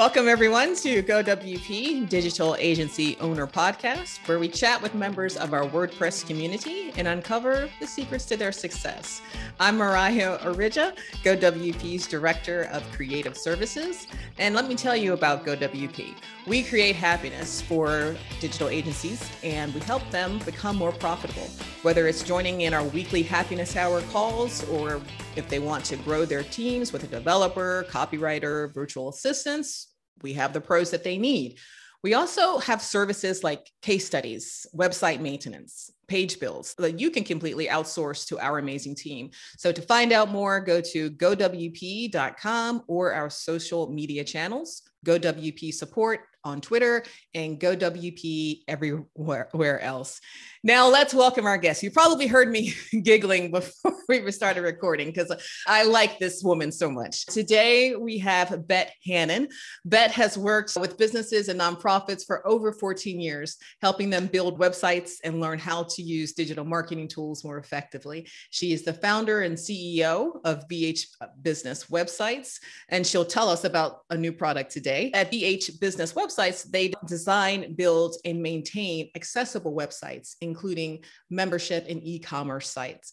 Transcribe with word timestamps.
Welcome, 0.00 0.28
everyone, 0.28 0.74
to 0.76 1.02
GoWP 1.02 2.08
Digital 2.08 2.56
Agency 2.58 3.18
Owner 3.20 3.46
Podcast, 3.46 4.26
where 4.26 4.38
we 4.38 4.48
chat 4.48 4.80
with 4.80 4.94
members 4.94 5.36
of 5.36 5.52
our 5.52 5.68
WordPress 5.68 6.26
community 6.26 6.90
and 6.96 7.06
uncover 7.06 7.68
the 7.80 7.86
secrets 7.86 8.24
to 8.24 8.38
their 8.38 8.50
success. 8.50 9.20
I'm 9.60 9.76
Mariah 9.76 10.38
Orija, 10.38 10.96
GoWP's 11.22 12.06
Director 12.06 12.70
of 12.72 12.82
Creative 12.92 13.36
Services. 13.36 14.06
And 14.38 14.54
let 14.54 14.66
me 14.68 14.74
tell 14.74 14.96
you 14.96 15.12
about 15.12 15.44
GoWP. 15.44 16.14
We 16.46 16.62
create 16.62 16.96
happiness 16.96 17.60
for 17.60 18.16
digital 18.40 18.70
agencies 18.70 19.30
and 19.44 19.74
we 19.74 19.80
help 19.80 20.08
them 20.10 20.38
become 20.46 20.76
more 20.76 20.92
profitable. 20.92 21.50
Whether 21.82 22.08
it's 22.08 22.22
joining 22.22 22.62
in 22.62 22.72
our 22.72 22.84
weekly 22.84 23.22
happiness 23.22 23.76
hour 23.76 24.00
calls 24.12 24.66
or 24.70 25.02
if 25.36 25.46
they 25.50 25.58
want 25.58 25.84
to 25.84 25.96
grow 25.96 26.24
their 26.24 26.42
teams 26.44 26.90
with 26.90 27.04
a 27.04 27.06
developer, 27.06 27.84
copywriter, 27.90 28.72
virtual 28.72 29.10
assistants, 29.10 29.88
we 30.22 30.34
have 30.34 30.52
the 30.52 30.60
pros 30.60 30.90
that 30.90 31.04
they 31.04 31.18
need. 31.18 31.58
We 32.02 32.14
also 32.14 32.58
have 32.58 32.80
services 32.80 33.44
like 33.44 33.70
case 33.82 34.06
studies, 34.06 34.66
website 34.74 35.20
maintenance, 35.20 35.92
page 36.08 36.40
builds 36.40 36.74
that 36.76 36.98
you 36.98 37.10
can 37.10 37.24
completely 37.24 37.66
outsource 37.66 38.26
to 38.28 38.38
our 38.38 38.58
amazing 38.58 38.94
team. 38.94 39.30
So 39.58 39.70
to 39.70 39.82
find 39.82 40.12
out 40.12 40.30
more, 40.30 40.60
go 40.60 40.80
to 40.80 41.10
gowp.com 41.10 42.82
or 42.86 43.12
our 43.12 43.28
social 43.28 43.92
media 43.92 44.24
channels, 44.24 44.82
GoWP 45.04 45.72
support 45.72 46.20
on 46.44 46.60
Twitter 46.60 47.04
and 47.34 47.60
GoWP 47.60 48.62
everywhere 48.66 49.80
else. 49.80 50.20
Now 50.62 50.88
let's 50.88 51.14
welcome 51.14 51.46
our 51.46 51.58
guest. 51.58 51.82
You 51.82 51.90
probably 51.90 52.26
heard 52.26 52.50
me 52.50 52.74
giggling 53.02 53.50
before 53.50 53.94
we 54.08 54.30
started 54.30 54.62
recording 54.62 55.08
because 55.08 55.32
I 55.66 55.84
like 55.84 56.18
this 56.18 56.42
woman 56.42 56.72
so 56.72 56.90
much. 56.90 57.26
Today 57.26 57.94
we 57.94 58.18
have 58.18 58.66
Bet 58.66 58.92
Hannon. 59.06 59.48
Bet 59.84 60.10
has 60.12 60.36
worked 60.36 60.76
with 60.78 60.98
businesses 60.98 61.48
and 61.48 61.60
nonprofits 61.60 62.26
for 62.26 62.46
over 62.46 62.72
14 62.72 63.20
years, 63.20 63.56
helping 63.80 64.10
them 64.10 64.26
build 64.26 64.58
websites 64.58 65.12
and 65.24 65.40
learn 65.40 65.58
how 65.58 65.84
to 65.84 66.02
use 66.02 66.32
digital 66.32 66.64
marketing 66.64 67.08
tools 67.08 67.44
more 67.44 67.58
effectively. 67.58 68.28
She 68.50 68.72
is 68.72 68.82
the 68.82 68.92
founder 68.92 69.42
and 69.42 69.56
CEO 69.56 70.40
of 70.44 70.68
BH 70.68 71.06
Business 71.42 71.86
Websites, 71.86 72.58
and 72.88 73.06
she'll 73.06 73.24
tell 73.24 73.48
us 73.48 73.64
about 73.64 74.00
a 74.10 74.16
new 74.16 74.32
product 74.32 74.72
today. 74.72 74.89
At 75.14 75.32
BH 75.32 75.80
Business 75.80 76.12
Websites, 76.12 76.68
they 76.70 76.92
design, 77.06 77.74
build, 77.74 78.16
and 78.24 78.42
maintain 78.42 79.10
accessible 79.14 79.74
websites 79.74 80.34
including 80.40 81.04
membership 81.28 81.86
and 81.88 82.02
e-commerce 82.02 82.68
sites. 82.68 83.12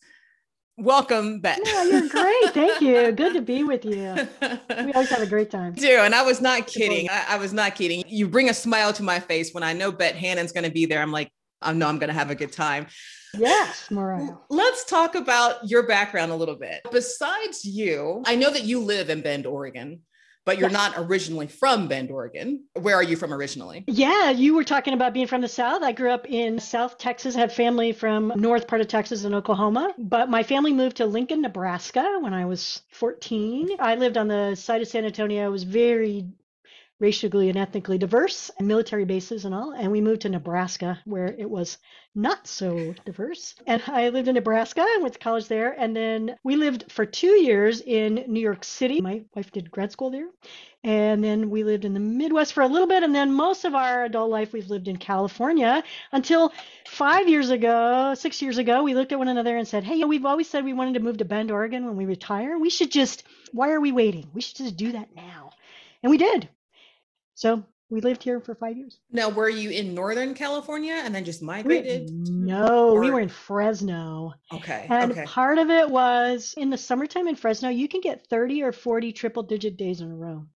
Welcome, 0.78 1.40
Bet. 1.40 1.60
Yeah, 1.66 1.84
you're 1.86 2.08
great. 2.08 2.54
Thank 2.54 2.82
you. 2.82 3.12
Good 3.16 3.34
to 3.34 3.42
be 3.42 3.64
with 3.64 3.84
you. 3.84 4.16
We 4.70 4.94
always 4.94 5.10
have 5.10 5.24
a 5.24 5.28
great 5.28 5.50
time. 5.50 5.74
Do 5.74 5.88
and 5.88 6.14
I 6.14 6.22
was 6.22 6.40
not 6.40 6.68
kidding. 6.68 7.10
I, 7.10 7.26
I 7.30 7.38
was 7.38 7.52
not 7.52 7.74
kidding. 7.74 8.04
You 8.08 8.28
bring 8.28 8.50
a 8.50 8.54
smile 8.54 8.94
to 8.94 9.04
my 9.04 9.20
face 9.20 9.54
when 9.54 9.64
I 9.64 9.74
know 9.74 9.92
Bet 9.92 10.16
Hannon's 10.16 10.52
going 10.52 10.66
to 10.66 10.72
be 10.72 10.86
there. 10.86 11.02
I'm 11.02 11.12
like, 11.12 11.32
I 11.64 11.74
know 11.74 11.88
I'm 11.88 11.98
going 11.98 12.10
to 12.10 12.14
have 12.14 12.30
a 12.30 12.36
good 12.36 12.52
time. 12.52 12.86
Yes, 13.36 13.90
Mariah. 13.90 14.36
Let's 14.50 14.86
talk 14.86 15.16
about 15.16 15.68
your 15.68 15.88
background 15.88 16.32
a 16.32 16.36
little 16.36 16.56
bit. 16.56 16.82
Besides 16.92 17.66
you, 17.66 18.22
I 18.28 18.36
know 18.36 18.52
that 18.52 18.64
you 18.64 18.80
live 18.80 19.10
in 19.10 19.22
Bend, 19.22 19.48
Oregon 19.48 20.02
but 20.48 20.58
you're 20.58 20.70
not 20.70 20.94
originally 20.96 21.46
from 21.46 21.90
Bend, 21.90 22.10
Oregon. 22.10 22.64
Where 22.80 22.96
are 22.96 23.04
you 23.04 23.18
from 23.18 23.34
originally? 23.34 23.84
Yeah, 23.86 24.30
you 24.30 24.56
were 24.56 24.64
talking 24.64 24.94
about 24.94 25.14
being 25.14 25.28
from 25.28 25.42
the 25.42 25.50
South. 25.50 25.84
I 25.84 25.92
grew 25.92 26.10
up 26.10 26.26
in 26.26 26.58
South 26.58 26.98
Texas, 26.98 27.36
had 27.36 27.52
family 27.52 27.92
from 27.92 28.32
north 28.34 28.66
part 28.66 28.80
of 28.80 28.88
Texas 28.88 29.26
and 29.26 29.36
Oklahoma, 29.36 29.94
but 29.98 30.30
my 30.30 30.44
family 30.44 30.72
moved 30.72 30.96
to 30.98 31.06
Lincoln, 31.06 31.42
Nebraska 31.42 32.20
when 32.22 32.34
I 32.34 32.46
was 32.46 32.82
14. 32.92 33.72
I 33.80 33.96
lived 33.96 34.16
on 34.16 34.30
the 34.30 34.56
side 34.56 34.82
of 34.82 34.88
San 34.88 35.04
Antonio. 35.04 35.44
I 35.44 35.50
was 35.50 35.64
very 35.64 36.26
racially 37.00 37.50
and 37.50 37.58
ethnically 37.58 37.98
diverse 37.98 38.50
military 38.60 39.06
bases 39.06 39.46
and 39.46 39.54
all. 39.54 39.72
And 39.72 39.92
we 39.92 40.02
moved 40.02 40.22
to 40.22 40.30
Nebraska 40.30 41.00
where 41.06 41.28
it 41.28 41.50
was 41.50 41.78
not 42.16 42.48
so 42.48 42.96
diverse. 43.06 43.54
And 43.68 43.82
I 43.86 44.10
lived 44.10 44.28
in 44.28 44.34
Nebraska 44.34 44.82
and 44.82 45.04
went 45.04 45.14
to 45.14 45.20
college 45.20 45.48
there. 45.48 45.72
And 45.72 45.96
then 45.96 46.36
we 46.44 46.56
lived 46.56 46.92
for 46.92 47.06
two 47.06 47.40
years 47.44 47.82
in 47.82 48.24
New 48.28 48.40
York 48.40 48.64
City. 48.64 49.02
My 49.02 49.22
wife 49.36 49.52
did 49.52 49.70
grad 49.70 49.92
school 49.92 50.10
there. 50.10 50.28
And 50.84 51.24
then 51.24 51.52
we 51.52 51.64
lived 51.64 51.86
in 51.86 51.94
the 51.94 52.00
Midwest 52.00 52.54
for 52.54 52.64
a 52.64 52.68
little 52.68 52.88
bit. 52.88 53.04
And 53.04 53.14
then 53.14 53.32
most 53.32 53.66
of 53.66 53.76
our 53.76 54.06
adult 54.06 54.32
life, 54.32 54.52
we've 54.52 54.70
lived 54.70 54.88
in 54.88 54.98
California 54.98 55.84
until 56.12 56.52
five 56.88 57.30
years 57.30 57.52
ago, 57.52 58.16
six 58.16 58.42
years 58.42 58.58
ago, 58.58 58.82
we 58.82 58.96
looked 58.96 59.12
at 59.12 59.20
one 59.20 59.28
another 59.28 59.56
and 59.56 59.68
said, 59.68 59.84
Hey, 59.84 60.04
we've 60.04 60.26
always 60.26 60.50
said 60.50 60.66
we 60.66 60.74
wanted 60.74 60.96
to 60.96 61.00
move 61.02 61.18
to 61.18 61.26
Bend, 61.26 61.52
Oregon 61.52 61.86
when 61.86 61.98
we 61.98 62.06
retire. 62.06 62.58
We 62.58 62.72
should 62.72 62.92
just, 62.92 63.24
why 63.52 63.72
are 63.72 63.82
we 63.82 63.92
waiting? 63.92 64.30
We 64.34 64.42
should 64.42 64.58
just 64.58 64.78
do 64.78 64.94
that 64.94 65.16
now. 65.16 65.52
And 66.02 66.10
we 66.10 66.18
did. 66.18 66.50
So 67.38 67.64
we 67.92 68.02
lived 68.02 68.24
here 68.24 68.40
for 68.42 68.56
five 68.56 68.76
years. 68.76 69.00
Now, 69.12 69.30
were 69.30 69.48
you 69.48 69.70
in 69.70 69.94
Northern 69.94 70.34
California 70.34 71.00
and 71.06 71.14
then 71.14 71.24
just 71.24 71.44
migrated? 71.44 72.10
We, 72.10 72.32
no, 72.32 72.90
or... 72.90 73.00
we 73.00 73.12
were 73.12 73.20
in 73.20 73.30
Fresno. 73.30 74.34
Okay. 74.52 74.88
And 74.90 75.12
okay. 75.12 75.24
part 75.24 75.60
of 75.60 75.70
it 75.70 75.88
was 75.88 76.56
in 76.58 76.72
the 76.72 76.80
summertime 76.80 77.28
in 77.28 77.36
Fresno, 77.36 77.70
you 77.70 77.88
can 77.88 78.02
get 78.02 78.26
30 78.26 78.64
or 78.64 78.72
40 78.72 79.14
triple 79.14 79.44
digit 79.44 79.78
days 79.78 80.02
in 80.02 80.12
a 80.12 80.16
row. 80.16 80.48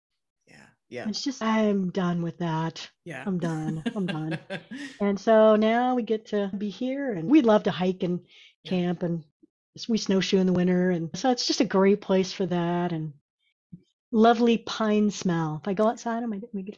Yeah. 0.47 0.56
Yeah. 0.90 1.08
It's 1.08 1.24
just, 1.24 1.44
I'm 1.44 1.92
done 1.92 2.24
with 2.24 2.40
that. 2.40 2.90
Yeah. 3.06 3.24
I'm 3.28 3.38
done. 3.38 3.84
I'm 3.96 4.08
done. 4.08 4.40
and 5.00 5.19
so 5.19 5.56
now 5.56 5.94
we 5.94 6.02
get 6.02 6.25
to 6.28 6.50
be 6.58 6.69
here 6.69 7.13
and 7.13 7.30
we 7.30 7.42
love 7.42 7.62
to 7.63 7.72
hike 7.72 8.02
and 8.02 8.22
camp 8.66 9.03
and 9.03 9.24
we 9.88 10.00
snowshoe 10.00 10.40
in 10.40 10.48
the 10.48 10.53
winter. 10.53 10.90
And 10.90 11.12
so 11.13 11.30
it's 11.30 11.46
just 11.46 11.62
a 11.62 11.66
great 11.66 12.02
place 12.02 12.34
for 12.34 12.48
that. 12.48 12.92
And 12.92 13.13
lovely 14.11 14.59
pine 14.59 15.09
smell. 15.09 15.59
If 15.61 15.67
I 15.67 15.73
go 15.73 15.88
outside, 15.88 16.23
I 16.23 16.25
might 16.25 16.41
get 16.41 16.77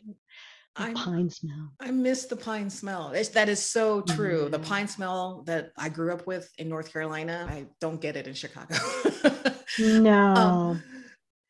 a 0.78 0.92
pine 0.94 1.30
smell. 1.30 1.74
I 1.80 1.92
miss 1.92 2.26
the 2.26 2.36
pine 2.36 2.70
smell. 2.70 3.12
It's, 3.12 3.30
that 3.30 3.50
is 3.50 3.64
so 3.64 4.02
true. 4.02 4.44
Mm-hmm. 4.44 4.52
The 4.52 4.60
pine 4.60 4.88
smell 4.88 5.44
that 5.46 5.72
I 5.78 5.90
grew 5.90 6.14
up 6.14 6.26
with 6.26 6.50
in 6.58 6.70
North 6.70 6.92
Carolina, 6.92 7.48
I 7.50 7.66
don't 7.80 8.02
get 8.02 8.16
it 8.16 8.28
in 8.28 8.34
Chicago. 8.34 8.76
no. 9.80 10.34
Um, 10.34 10.84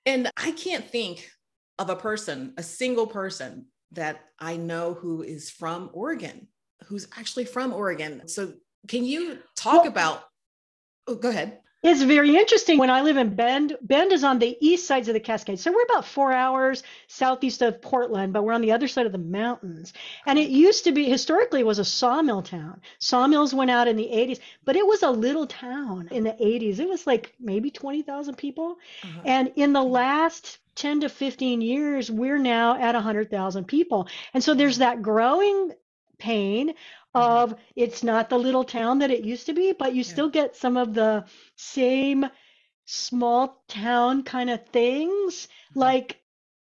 and 0.05 0.29
I 0.38 0.51
can't 0.51 0.89
think 0.89 1.29
of 1.79 1.89
a 1.89 1.95
person, 1.95 2.53
a 2.57 2.63
single 2.63 3.07
person 3.07 3.67
that 3.93 4.22
I 4.39 4.57
know 4.57 4.93
who 4.93 5.22
is 5.22 5.49
from 5.49 5.89
Oregon, 5.93 6.47
who's 6.88 7.07
actually 7.17 7.45
from 7.45 7.73
Oregon. 7.73 8.27
So 8.27 8.53
can 8.88 9.05
you 9.05 9.39
talk 9.55 9.83
well, 9.83 9.88
about? 9.88 10.23
Oh, 11.07 11.16
go 11.16 11.29
ahead. 11.29 11.59
It's 11.83 12.01
very 12.01 12.38
interesting. 12.38 12.77
When 12.77 12.89
I 12.89 13.01
live 13.01 13.17
in 13.17 13.35
Bend, 13.35 13.75
Bend 13.81 14.13
is 14.13 14.23
on 14.23 14.39
the 14.39 14.57
east 14.61 14.88
sides 14.88 15.09
of 15.09 15.13
the 15.13 15.19
Cascades. 15.19 15.61
So 15.61 15.71
we're 15.73 15.83
about 15.83 16.05
four 16.05 16.31
hours 16.31 16.81
southeast 17.07 17.61
of 17.61 17.81
Portland, 17.81 18.31
but 18.31 18.44
we're 18.44 18.53
on 18.53 18.61
the 18.61 18.71
other 18.71 18.88
side 18.88 19.05
of 19.05 19.11
the 19.11 19.17
mountains. 19.17 19.91
And 20.25 20.39
it 20.39 20.49
used 20.49 20.85
to 20.85 20.93
be, 20.93 21.03
historically, 21.03 21.61
was 21.63 21.79
a 21.79 21.85
sawmill 21.85 22.41
town. 22.41 22.79
Sawmills 22.99 23.53
went 23.53 23.69
out 23.69 23.89
in 23.89 23.97
the 23.97 24.09
80s, 24.09 24.39
but 24.63 24.77
it 24.77 24.88
was 24.88 25.03
a 25.03 25.09
little 25.09 25.45
town 25.45 26.07
in 26.09 26.23
the 26.23 26.31
80s. 26.31 26.79
It 26.79 26.88
was 26.88 27.05
like 27.05 27.33
maybe 27.38 27.69
20,000 27.69 28.38
people. 28.38 28.77
Uh-huh. 29.03 29.22
And 29.25 29.51
in 29.57 29.73
the 29.73 29.83
last 29.83 30.59
10 30.75 31.01
to 31.01 31.09
15 31.09 31.59
years, 31.59 32.09
we're 32.09 32.39
now 32.39 32.79
at 32.79 32.95
100,000 32.95 33.66
people. 33.66 34.07
And 34.33 34.41
so 34.41 34.53
there's 34.53 34.77
that 34.77 35.01
growing 35.01 35.73
pain. 36.17 36.73
Of 37.13 37.56
it's 37.75 38.03
not 38.03 38.29
the 38.29 38.38
little 38.38 38.63
town 38.63 39.00
that 39.00 39.12
it 39.12 39.24
used 39.24 39.46
to 39.47 39.53
be, 39.53 39.74
but 39.74 39.94
you 39.94 40.01
yeah. 40.01 40.12
still 40.12 40.29
get 40.29 40.56
some 40.56 40.78
of 40.78 40.94
the 40.94 41.25
same 41.56 42.25
small 42.85 43.63
town 43.68 44.24
kind 44.24 44.50
of 44.50 44.66
things. 44.68 45.47
Mm-hmm. 45.72 45.79
Like 45.79 46.19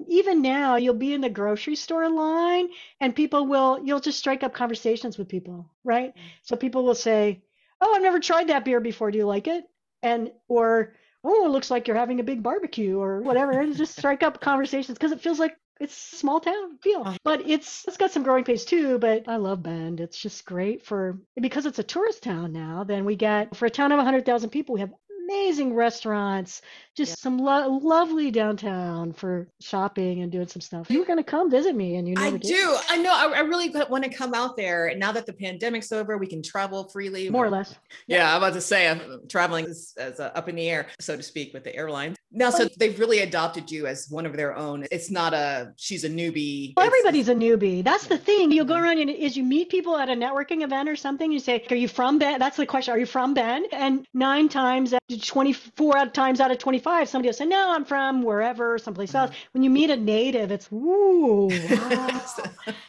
even 0.09 0.43
now, 0.43 0.77
you'll 0.77 0.95
be 0.95 1.13
in 1.13 1.21
the 1.21 1.29
grocery 1.29 1.77
store 1.77 2.09
line 2.09 2.69
and 3.01 3.15
people 3.15 3.47
will, 3.47 3.81
you'll 3.85 4.01
just 4.01 4.19
strike 4.19 4.43
up 4.43 4.55
conversations 4.55 5.19
with 5.19 5.29
people, 5.29 5.71
right? 5.85 6.11
Mm-hmm. 6.11 6.27
So 6.43 6.57
people 6.57 6.85
will 6.85 6.95
say, 6.95 7.43
Oh, 7.83 7.95
I've 7.95 8.03
never 8.03 8.21
tried 8.21 8.49
that 8.49 8.65
beer 8.65 8.81
before. 8.81 9.11
Do 9.11 9.19
you 9.19 9.27
like 9.27 9.49
it? 9.49 9.65
And, 10.03 10.31
or, 10.49 10.95
Oh, 11.23 11.45
it 11.45 11.51
looks 11.51 11.71
like 11.71 11.87
you're 11.87 11.97
having 11.99 12.21
a 12.21 12.25
big 12.25 12.43
barbecue 12.43 12.99
or 12.99 13.21
whatever. 13.21 13.53
And 13.53 13.77
just 13.77 13.97
strike 13.97 14.23
up 14.23 14.41
conversations 14.41 14.97
because 14.97 15.13
it 15.13 15.21
feels 15.21 15.39
like 15.39 15.55
it's 15.81 15.97
small 15.97 16.41
town 16.41 16.79
feel 16.83 17.01
uh-huh. 17.01 17.17
but 17.25 17.49
it's 17.49 17.85
it's 17.89 17.97
got 17.97 18.11
some 18.11 18.23
growing 18.23 18.45
pains 18.45 18.65
too 18.65 18.99
but 18.99 19.27
i 19.29 19.37
love 19.37 19.63
bend. 19.63 20.01
It's 20.01 20.19
just 20.19 20.45
great 20.45 20.85
for 20.85 21.19
because 21.41 21.67
it's 21.67 21.79
a 21.79 21.83
tourist 21.83 22.23
town 22.23 22.53
now 22.53 22.85
then 22.85 23.05
we 23.05 23.17
get 23.17 23.57
for 23.57 23.67
a 23.67 23.71
town 23.71 23.93
of 23.93 23.97
100000 23.97 24.51
people 24.51 24.75
we 24.75 24.81
have 24.81 24.93
amazing 25.31 25.75
restaurants 25.75 26.63
just 26.97 27.13
yeah. 27.13 27.23
some 27.23 27.39
lo- 27.39 27.79
lovely 27.83 28.31
downtown 28.31 29.13
for 29.13 29.49
shopping 29.61 30.23
and 30.23 30.33
doing 30.33 30.49
some 30.49 30.61
stuff. 30.61 30.91
You 30.91 30.99
were 30.99 31.07
going 31.07 31.19
to 31.19 31.25
come 31.25 31.51
visit 31.51 31.75
me 31.75 31.97
and 31.97 32.09
you 32.09 32.15
i 32.19 32.31
do. 32.31 32.77
i 32.89 32.97
know 32.97 33.13
I, 33.13 33.37
I 33.37 33.41
really 33.41 33.71
want 33.89 34.05
to 34.05 34.11
come 34.11 34.35
out 34.35 34.57
there. 34.57 34.93
Now 34.97 35.13
that 35.13 35.27
the 35.27 35.33
pandemic's 35.33 35.93
over 35.93 36.19
we 36.19 36.27
can 36.27 36.43
travel 36.43 36.89
freely. 36.89 37.31
More 37.31 37.47
or 37.47 37.51
less. 37.51 37.77
Yeah, 38.07 38.19
yeah. 38.19 38.31
I'm 38.31 38.43
about 38.43 38.55
to 38.55 38.61
say 38.61 38.89
i'm 38.89 39.29
traveling 39.29 39.67
is, 39.67 39.95
as, 39.97 40.21
uh, 40.21 40.33
up 40.35 40.49
in 40.49 40.57
the 40.57 40.69
air 40.69 40.87
so 41.01 41.17
to 41.17 41.23
speak 41.23 41.55
with 41.55 41.65
the 41.65 41.75
airlines 41.75 42.17
now, 42.33 42.51
so 42.51 42.69
they've 42.77 42.99
really 42.99 43.21
adopted 43.21 43.73
you 43.73 43.89
as 43.89 44.09
one 44.09 44.25
of 44.25 44.37
their 44.37 44.57
own. 44.57 44.87
It's 44.93 45.11
not 45.11 45.35
a 45.35 45.73
she's 45.77 46.05
a 46.05 46.09
newbie. 46.09 46.75
Well, 46.77 46.87
everybody's 46.87 47.29
a 47.29 47.35
newbie. 47.35 47.83
That's 47.83 48.07
the 48.07 48.19
thing. 48.19 48.53
You'll 48.53 48.67
go 48.67 48.77
around 48.77 48.99
and 48.99 49.11
is 49.11 49.37
you 49.37 49.43
meet 49.43 49.69
people 49.69 49.97
at 49.97 50.09
a 50.09 50.13
networking 50.13 50.63
event 50.63 50.89
or 50.89 50.95
something. 50.95 51.33
You 51.33 51.41
say, 51.41 51.65
"Are 51.71 51.77
you 51.77 51.89
from 51.89 52.19
Bend?" 52.21 52.41
That's 52.41 52.57
the 52.57 52.67
question. 52.67 52.95
Are 52.95 52.99
you 52.99 53.07
from 53.07 53.35
Bend? 53.35 53.67
And 53.73 54.07
nine 54.15 54.49
times, 54.49 54.95
twenty-four 55.23 55.97
out 55.97 56.07
of 56.07 56.13
times 56.13 56.41
out 56.41 56.53
of 56.53 56.59
twenty-five, 56.59 57.09
somebody 57.09 57.29
will 57.29 57.35
say, 57.35 57.47
"No, 57.47 57.73
I'm 57.73 57.85
from 57.85 58.23
wherever, 58.23 58.79
someplace 58.79 59.13
else." 59.13 59.31
Mm-hmm. 59.31 59.49
When 59.53 59.63
you 59.65 59.71
meet 59.71 59.91
a 59.91 59.97
native, 59.97 60.53
it's 60.53 60.71
ooh, 60.71 61.49
wow. 61.71 62.21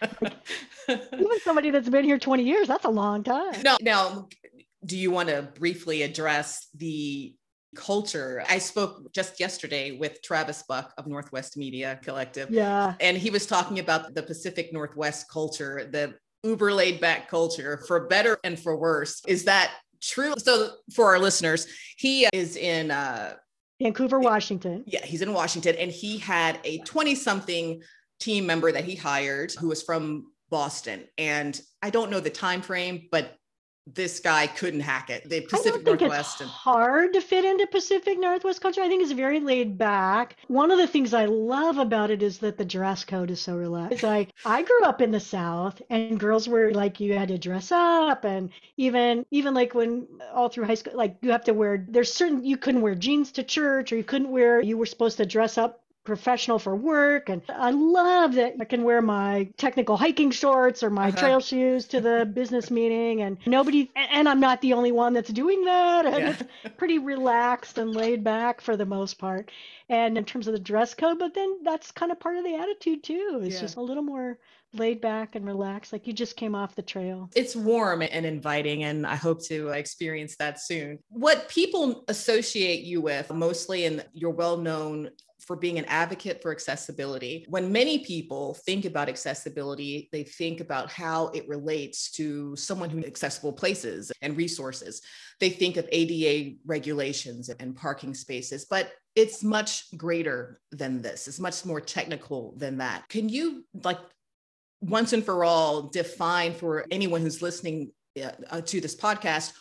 even 0.90 1.40
somebody 1.44 1.72
that's 1.72 1.90
been 1.90 2.06
here 2.06 2.20
twenty 2.20 2.44
years. 2.44 2.68
That's 2.68 2.86
a 2.86 2.90
long 2.90 3.24
time. 3.24 3.60
No, 3.64 3.78
now, 3.82 4.28
do 4.86 4.96
you 4.96 5.10
want 5.10 5.30
to 5.30 5.42
briefly 5.42 6.04
address 6.04 6.68
the 6.76 7.34
culture. 7.76 8.44
I 8.50 8.58
spoke 8.58 9.12
just 9.14 9.40
yesterday 9.40 9.98
with 9.98 10.22
Travis 10.22 10.64
Buck 10.68 10.94
of 10.98 11.08
Northwest 11.08 11.58
Media 11.58 12.00
Collective. 12.04 12.50
Yeah. 12.50 12.96
And 13.00 13.18
he 13.18 13.30
was 13.30 13.46
talking 13.46 13.80
about 13.80 14.14
the 14.14 14.24
Pacific 14.24 14.74
Northwest 14.74 15.30
culture, 15.30 15.90
the 15.92 16.16
uber 16.44 16.74
laid 16.74 17.00
back 17.00 17.30
culture 17.30 17.84
for 17.88 18.08
better 18.08 18.38
and 18.44 18.60
for 18.60 18.76
worse. 18.76 19.22
Is 19.28 19.46
that 19.46 19.72
true? 20.02 20.34
So 20.38 20.72
for 20.94 21.06
our 21.06 21.20
listeners, 21.20 21.68
he 21.98 22.28
is 22.34 22.58
in 22.58 22.92
uh, 22.92 23.36
Vancouver, 23.82 24.20
Washington. 24.20 24.84
Yeah, 24.86 25.06
he's 25.06 25.22
in 25.22 25.34
Washington 25.34 25.76
and 25.76 25.92
he 25.92 26.18
had 26.18 26.60
a 26.64 26.80
20 26.80 27.16
something 27.16 27.82
team 28.20 28.46
member 28.46 28.72
that 28.72 28.86
he 28.86 28.96
hired 28.96 29.52
who 29.54 29.70
was 29.70 29.82
from 29.82 30.32
Boston. 30.50 31.06
And 31.18 31.60
I 31.82 31.90
don't 31.90 32.12
know 32.12 32.20
the 32.20 32.30
time 32.30 32.62
frame, 32.62 33.08
but 33.12 33.36
this 33.88 34.20
guy 34.20 34.48
couldn't 34.48 34.82
hack 34.82 35.10
it. 35.10 35.28
The 35.28 35.42
Pacific 35.42 35.84
Northwest. 35.84 36.34
It's 36.36 36.42
and- 36.42 36.50
hard 36.50 37.14
to 37.14 37.22
fit 37.22 37.44
into 37.44 37.66
Pacific 37.68 38.20
Northwest 38.20 38.62
culture. 38.62 38.82
I 38.82 38.88
think 38.88 39.02
it's 39.02 39.12
very 39.12 39.40
laid 39.40 39.78
back. 39.78 40.36
One 40.48 40.72
of 40.72 40.78
the 40.78 40.88
things 40.88 41.14
I 41.14 41.26
love 41.26 41.78
about 41.78 42.12
it 42.12 42.22
is 42.22 42.38
that 42.40 42.58
the 42.58 42.66
dress 42.66 43.04
code 43.04 43.32
is 43.32 43.42
so 43.42 43.56
relaxed. 43.56 43.94
It's 43.94 44.04
like 44.04 44.30
I 44.46 44.62
grew 44.62 44.84
up 44.84 45.02
in 45.02 45.12
the 45.12 45.20
South, 45.20 45.82
and 45.90 46.20
girls 46.20 46.48
were 46.48 46.72
like 46.72 47.00
you 47.00 47.14
had 47.14 47.30
to 47.30 47.38
dress 47.38 47.72
up, 47.72 48.24
and 48.24 48.52
even 48.78 49.26
even 49.32 49.54
like 49.54 49.74
when 49.74 50.08
all 50.34 50.50
through 50.50 50.66
high 50.66 50.76
school, 50.76 50.96
like 50.96 51.18
you 51.22 51.32
have 51.32 51.46
to 51.46 51.54
wear. 51.54 51.86
There's 51.90 52.14
certain 52.14 52.46
you 52.46 52.58
couldn't 52.58 52.82
wear 52.82 52.96
jeans 52.96 53.32
to 53.34 53.44
church, 53.44 53.92
or 53.92 53.98
you 53.98 54.04
couldn't 54.04 54.32
wear. 54.32 54.62
You 54.62 54.78
were 54.78 54.86
supposed 54.86 55.18
to 55.18 55.26
dress 55.26 55.58
up 55.58 55.82
professional 56.04 56.60
for 56.60 56.76
work. 56.76 57.30
And 57.30 57.42
I 57.50 57.72
love 57.72 58.34
that 58.34 58.56
I 58.60 58.66
can 58.66 58.84
wear 58.84 59.02
my 59.02 59.50
technical 59.58 59.98
hiking 59.98 60.32
shorts 60.32 60.84
or 60.84 60.90
my 60.90 61.10
uh-huh. 61.10 61.18
trail 61.18 61.40
shoes 61.40 61.86
to 61.88 62.02
the 62.02 62.30
business 62.32 62.72
meeting. 62.72 63.22
And 63.22 63.38
nobody, 63.46 63.90
and 63.96 64.28
I'm 64.28 64.40
not 64.40 64.62
the 64.62 64.74
only 64.74 64.92
one 64.92 65.14
that's 65.14 65.30
doing 65.30 65.64
that. 65.66 66.06
And 66.06 66.18
yeah. 66.18 66.36
it's 66.64 66.76
pretty 66.78 67.00
relaxed 67.00 67.78
and 67.78 67.96
laid 67.96 68.24
back 68.24 68.62
for 68.62 68.76
the 68.76 68.86
most 68.86 69.20
part. 69.20 69.52
And 69.90 70.18
in 70.18 70.26
terms 70.26 70.48
of 70.48 70.54
the 70.54 70.60
dress 70.60 70.94
code, 70.94 71.20
but 71.20 71.34
then 71.34 71.60
that's 71.64 71.92
kind 71.92 72.12
of 72.12 72.20
part 72.20 72.38
of 72.38 72.44
the 72.44 72.56
attitude 72.56 73.04
too. 73.04 73.42
It's 73.44 73.56
yeah. 73.56 73.62
just 73.62 73.78
a 73.78 73.82
little 73.82 74.04
more 74.04 74.40
laid 74.74 75.02
back 75.02 75.36
and 75.36 75.46
relaxed, 75.46 75.92
like 75.92 76.08
you 76.08 76.14
just 76.14 76.38
came 76.38 76.56
off 76.56 76.76
the 76.76 76.82
trail. 76.82 77.30
It's 77.36 77.56
warm 77.56 78.02
and 78.02 78.26
inviting, 78.26 78.84
and 78.84 79.06
I 79.06 79.16
hope 79.16 79.44
to 79.48 79.70
experience 79.70 80.36
that 80.38 80.62
soon. 80.62 81.00
What 81.10 81.50
people 81.50 82.06
associate 82.08 82.84
you 82.84 83.02
with 83.02 83.32
mostly, 83.34 83.86
and 83.86 84.06
you're 84.14 84.32
well 84.32 84.58
known 84.58 85.10
for 85.46 85.56
being 85.56 85.80
an 85.80 85.86
advocate 85.86 86.42
for 86.42 86.52
accessibility. 86.52 87.46
When 87.50 87.72
many 87.72 88.00
people 88.00 88.54
think 88.66 88.86
about 88.86 89.10
accessibility, 89.10 90.10
they 90.12 90.24
think 90.24 90.60
about 90.60 90.92
how 90.92 91.28
it 91.30 91.48
relates 91.48 92.12
to 92.12 92.56
someone 92.56 92.90
who 92.90 93.00
accessible 93.00 93.54
places 93.54 94.12
and 94.22 94.38
resources. 94.38 95.02
They 95.40 95.50
think 95.50 95.78
of 95.78 95.90
ADA 95.92 96.58
regulations 96.66 97.50
and 97.50 97.76
parking 97.76 98.14
spaces, 98.14 98.66
but 98.66 98.92
it's 99.16 99.44
much 99.44 99.86
greater 99.98 100.62
than 100.72 101.02
this. 101.02 101.28
It's 101.28 101.40
much 101.40 101.66
more 101.66 101.82
technical 101.82 102.54
than 102.58 102.78
that. 102.78 103.10
Can 103.10 103.28
you 103.28 103.66
like 103.84 104.00
once 104.82 105.14
and 105.14 105.24
for 105.24 105.44
all 105.44 105.84
define 105.84 106.54
for 106.54 106.86
anyone 106.92 107.22
who's 107.22 107.42
listening 107.42 107.92
uh, 108.22 108.62
to 108.62 108.82
this 108.82 108.96
podcast 108.96 109.54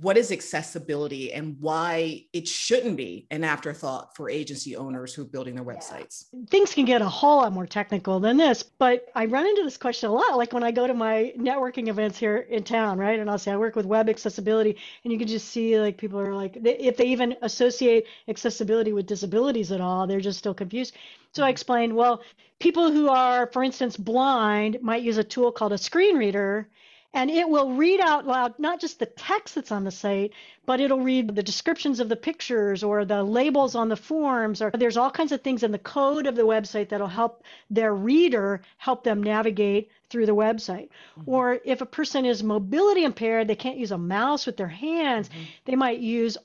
what 0.00 0.18
is 0.18 0.30
accessibility 0.30 1.32
and 1.32 1.56
why 1.58 2.24
it 2.32 2.46
shouldn't 2.46 2.96
be 2.96 3.26
an 3.30 3.44
afterthought 3.44 4.14
for 4.14 4.28
agency 4.28 4.76
owners 4.76 5.14
who 5.14 5.22
are 5.22 5.26
building 5.26 5.54
their 5.54 5.64
websites? 5.64 6.24
Things 6.50 6.74
can 6.74 6.84
get 6.84 7.00
a 7.00 7.08
whole 7.08 7.38
lot 7.38 7.52
more 7.52 7.66
technical 7.66 8.20
than 8.20 8.36
this, 8.36 8.62
but 8.62 9.06
I 9.14 9.24
run 9.24 9.46
into 9.46 9.62
this 9.62 9.78
question 9.78 10.10
a 10.10 10.12
lot. 10.12 10.36
Like 10.36 10.52
when 10.52 10.62
I 10.62 10.70
go 10.70 10.86
to 10.86 10.92
my 10.92 11.32
networking 11.38 11.88
events 11.88 12.18
here 12.18 12.36
in 12.36 12.62
town, 12.62 12.98
right? 12.98 13.18
And 13.18 13.30
I'll 13.30 13.38
say 13.38 13.52
I 13.52 13.56
work 13.56 13.74
with 13.74 13.86
web 13.86 14.10
accessibility, 14.10 14.76
and 15.04 15.12
you 15.12 15.18
can 15.18 15.28
just 15.28 15.48
see 15.48 15.80
like 15.80 15.96
people 15.96 16.20
are 16.20 16.34
like, 16.34 16.58
if 16.62 16.98
they 16.98 17.06
even 17.06 17.36
associate 17.42 18.06
accessibility 18.28 18.92
with 18.92 19.06
disabilities 19.06 19.72
at 19.72 19.80
all, 19.80 20.06
they're 20.06 20.20
just 20.20 20.38
still 20.38 20.54
confused. 20.54 20.94
So 21.32 21.42
I 21.42 21.46
mm-hmm. 21.46 21.52
explained, 21.52 21.96
well, 21.96 22.22
people 22.58 22.92
who 22.92 23.08
are, 23.08 23.46
for 23.46 23.62
instance, 23.62 23.96
blind 23.96 24.78
might 24.82 25.02
use 25.02 25.16
a 25.16 25.24
tool 25.24 25.52
called 25.52 25.72
a 25.72 25.78
screen 25.78 26.16
reader 26.16 26.68
and 27.16 27.30
it 27.30 27.48
will 27.48 27.72
read 27.72 27.98
out 27.98 28.26
loud 28.26 28.58
not 28.58 28.78
just 28.78 28.98
the 28.98 29.06
text 29.06 29.54
that's 29.54 29.72
on 29.72 29.84
the 29.84 29.90
site, 29.90 30.34
but 30.66 30.80
it'll 30.80 31.00
read 31.00 31.34
the 31.34 31.42
descriptions 31.42 31.98
of 31.98 32.10
the 32.10 32.14
pictures 32.14 32.84
or 32.84 33.06
the 33.06 33.22
labels 33.22 33.74
on 33.74 33.88
the 33.88 33.96
forms, 33.96 34.60
or 34.60 34.70
there's 34.70 34.98
all 34.98 35.10
kinds 35.10 35.32
of 35.32 35.40
things 35.40 35.62
in 35.62 35.72
the 35.72 35.78
code 35.78 36.26
of 36.26 36.36
the 36.36 36.42
website 36.42 36.90
that'll 36.90 37.06
help 37.06 37.42
their 37.70 37.94
reader 37.94 38.60
help 38.76 39.02
them 39.02 39.22
navigate 39.22 39.90
through 40.10 40.26
the 40.26 40.34
website. 40.34 40.90
Mm-hmm. 41.18 41.30
Or 41.30 41.58
if 41.64 41.80
a 41.80 41.86
person 41.86 42.26
is 42.26 42.42
mobility 42.42 43.04
impaired, 43.04 43.48
they 43.48 43.56
can't 43.56 43.78
use 43.78 43.92
a 43.92 43.98
mouse 43.98 44.44
with 44.44 44.58
their 44.58 44.68
hands, 44.68 45.30
mm-hmm. 45.30 45.44
they 45.64 45.74
might 45.74 46.00
use 46.00 46.36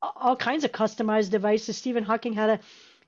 all 0.00 0.36
kinds 0.36 0.62
of 0.62 0.70
customized 0.70 1.30
devices. 1.30 1.76
Stephen 1.76 2.04
Hawking 2.04 2.34
had 2.34 2.50
a 2.50 2.60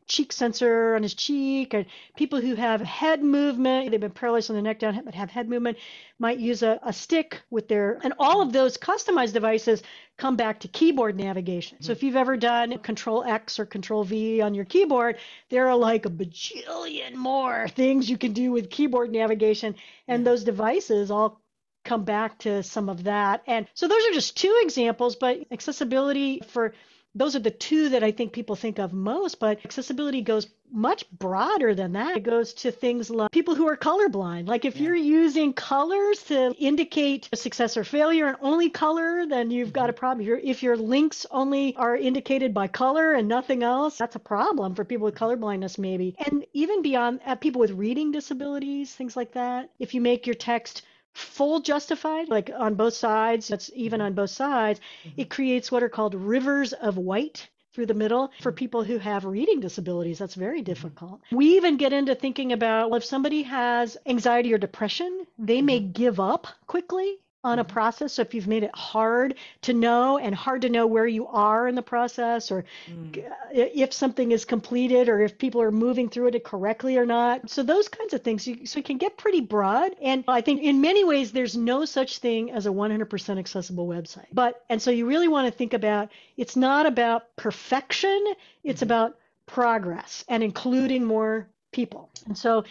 cheek 0.06 0.32
sensor 0.32 0.94
on 0.94 1.02
his 1.02 1.14
cheek, 1.14 1.74
and 1.74 1.86
people 2.16 2.40
who 2.40 2.54
have 2.54 2.80
head 2.80 3.22
movement, 3.22 3.90
they've 3.90 4.00
been 4.00 4.10
paralyzed 4.10 4.50
on 4.50 4.56
the 4.56 4.62
neck 4.62 4.78
down, 4.78 5.00
but 5.04 5.14
have 5.14 5.30
head 5.30 5.48
movement, 5.48 5.78
might 6.18 6.38
use 6.38 6.62
a, 6.62 6.78
a 6.82 6.92
stick 6.92 7.40
with 7.50 7.68
their, 7.68 7.98
and 8.02 8.12
all 8.18 8.40
of 8.40 8.52
those 8.52 8.76
customized 8.76 9.32
devices 9.32 9.82
come 10.18 10.36
back 10.36 10.60
to 10.60 10.68
keyboard 10.68 11.16
navigation. 11.16 11.82
So 11.82 11.88
hmm. 11.88 11.92
if 11.92 12.02
you've 12.02 12.16
ever 12.16 12.36
done 12.36 12.78
Control 12.78 13.24
X 13.24 13.58
or 13.58 13.66
Control 13.66 14.04
V 14.04 14.40
on 14.40 14.54
your 14.54 14.64
keyboard, 14.64 15.16
there 15.50 15.68
are 15.68 15.76
like 15.76 16.06
a 16.06 16.10
bajillion 16.10 17.14
more 17.14 17.68
things 17.68 18.08
you 18.08 18.18
can 18.18 18.32
do 18.32 18.52
with 18.52 18.70
keyboard 18.70 19.10
navigation, 19.10 19.74
and 20.08 20.26
those 20.26 20.44
devices 20.44 21.10
all 21.10 21.40
come 21.84 22.04
back 22.04 22.38
to 22.38 22.62
some 22.62 22.88
of 22.88 23.04
that. 23.04 23.42
And 23.46 23.66
so 23.74 23.88
those 23.88 24.04
are 24.06 24.12
just 24.12 24.36
two 24.36 24.60
examples, 24.62 25.16
but 25.16 25.40
accessibility 25.50 26.40
for 26.48 26.74
those 27.14 27.36
are 27.36 27.40
the 27.40 27.50
two 27.50 27.90
that 27.90 28.02
I 28.02 28.10
think 28.10 28.32
people 28.32 28.56
think 28.56 28.78
of 28.78 28.92
most, 28.92 29.38
but 29.38 29.64
accessibility 29.64 30.22
goes 30.22 30.46
much 30.70 31.10
broader 31.10 31.74
than 31.74 31.92
that. 31.92 32.16
It 32.16 32.22
goes 32.22 32.54
to 32.54 32.70
things 32.70 33.10
like 33.10 33.30
people 33.30 33.54
who 33.54 33.68
are 33.68 33.76
colorblind. 33.76 34.48
Like 34.48 34.64
if 34.64 34.76
yeah. 34.76 34.84
you're 34.84 34.96
using 34.96 35.52
colors 35.52 36.22
to 36.24 36.54
indicate 36.58 37.28
success 37.34 37.76
or 37.76 37.84
failure 37.84 38.26
and 38.26 38.38
only 38.40 38.70
color, 38.70 39.26
then 39.26 39.50
you've 39.50 39.68
mm-hmm. 39.68 39.74
got 39.74 39.90
a 39.90 39.92
problem. 39.92 40.26
if 40.42 40.62
your 40.62 40.76
links 40.76 41.26
only 41.30 41.76
are 41.76 41.94
indicated 41.94 42.54
by 42.54 42.68
color 42.68 43.12
and 43.12 43.28
nothing 43.28 43.62
else, 43.62 43.98
that's 43.98 44.16
a 44.16 44.20
problem 44.20 44.74
for 44.74 44.84
people 44.84 45.04
with 45.04 45.14
colorblindness, 45.14 45.78
maybe. 45.78 46.16
And 46.26 46.46
even 46.54 46.80
beyond 46.80 47.20
uh, 47.26 47.34
people 47.34 47.60
with 47.60 47.72
reading 47.72 48.10
disabilities, 48.10 48.94
things 48.94 49.16
like 49.16 49.32
that. 49.32 49.70
If 49.78 49.92
you 49.92 50.00
make 50.00 50.26
your 50.26 50.34
text 50.34 50.82
full 51.14 51.60
justified, 51.60 52.28
like 52.28 52.50
on 52.56 52.74
both 52.74 52.94
sides, 52.94 53.48
that's 53.48 53.70
even 53.74 54.00
mm-hmm. 54.00 54.06
on 54.06 54.14
both 54.14 54.30
sides, 54.30 54.80
mm-hmm. 55.04 55.20
it 55.20 55.30
creates 55.30 55.70
what 55.70 55.82
are 55.82 55.88
called 55.88 56.14
rivers 56.14 56.72
of 56.72 56.96
white 56.96 57.48
through 57.72 57.86
the 57.86 57.94
middle 57.94 58.30
for 58.40 58.50
mm-hmm. 58.50 58.56
people 58.56 58.84
who 58.84 58.98
have 58.98 59.24
reading 59.24 59.60
disabilities 59.60 60.18
that's 60.18 60.34
very 60.34 60.58
mm-hmm. 60.58 60.64
difficult 60.64 61.20
we 61.30 61.56
even 61.56 61.76
get 61.76 61.92
into 61.92 62.14
thinking 62.14 62.52
about 62.52 62.90
well, 62.90 62.98
if 62.98 63.04
somebody 63.04 63.42
has 63.42 63.96
anxiety 64.06 64.52
or 64.52 64.58
depression 64.58 65.26
they 65.38 65.62
may 65.62 65.80
give 65.80 66.20
up 66.20 66.46
quickly 66.66 67.16
on 67.44 67.58
a 67.58 67.64
mm-hmm. 67.64 67.72
process. 67.72 68.14
So 68.14 68.22
if 68.22 68.34
you've 68.34 68.46
made 68.46 68.62
it 68.62 68.74
hard 68.74 69.34
to 69.62 69.72
know 69.72 70.18
and 70.18 70.34
hard 70.34 70.62
to 70.62 70.68
know 70.68 70.86
where 70.86 71.06
you 71.06 71.26
are 71.26 71.66
in 71.66 71.74
the 71.74 71.82
process, 71.82 72.50
or 72.50 72.64
mm. 72.88 73.32
if 73.52 73.92
something 73.92 74.32
is 74.32 74.44
completed, 74.44 75.08
or 75.08 75.20
if 75.20 75.38
people 75.38 75.60
are 75.60 75.72
moving 75.72 76.08
through 76.08 76.28
it 76.28 76.44
correctly 76.44 76.96
or 76.96 77.06
not. 77.06 77.50
So 77.50 77.62
those 77.62 77.88
kinds 77.88 78.14
of 78.14 78.22
things. 78.22 78.46
You, 78.46 78.66
so 78.66 78.78
it 78.78 78.84
can 78.84 78.98
get 78.98 79.16
pretty 79.16 79.40
broad. 79.40 79.92
And 80.00 80.24
I 80.28 80.40
think 80.40 80.62
in 80.62 80.80
many 80.80 81.04
ways, 81.04 81.32
there's 81.32 81.56
no 81.56 81.84
such 81.84 82.18
thing 82.18 82.50
as 82.52 82.66
a 82.66 82.70
100% 82.70 83.38
accessible 83.38 83.86
website. 83.86 84.26
But, 84.32 84.64
and 84.68 84.80
so 84.80 84.90
you 84.90 85.06
really 85.06 85.28
want 85.28 85.52
to 85.52 85.56
think 85.56 85.72
about 85.72 86.10
it's 86.36 86.56
not 86.56 86.86
about 86.86 87.34
perfection, 87.36 88.34
it's 88.62 88.78
mm-hmm. 88.78 88.84
about 88.84 89.18
progress 89.46 90.24
and 90.28 90.42
including 90.42 91.04
more 91.04 91.48
people. 91.72 92.10
And 92.26 92.38
so 92.38 92.64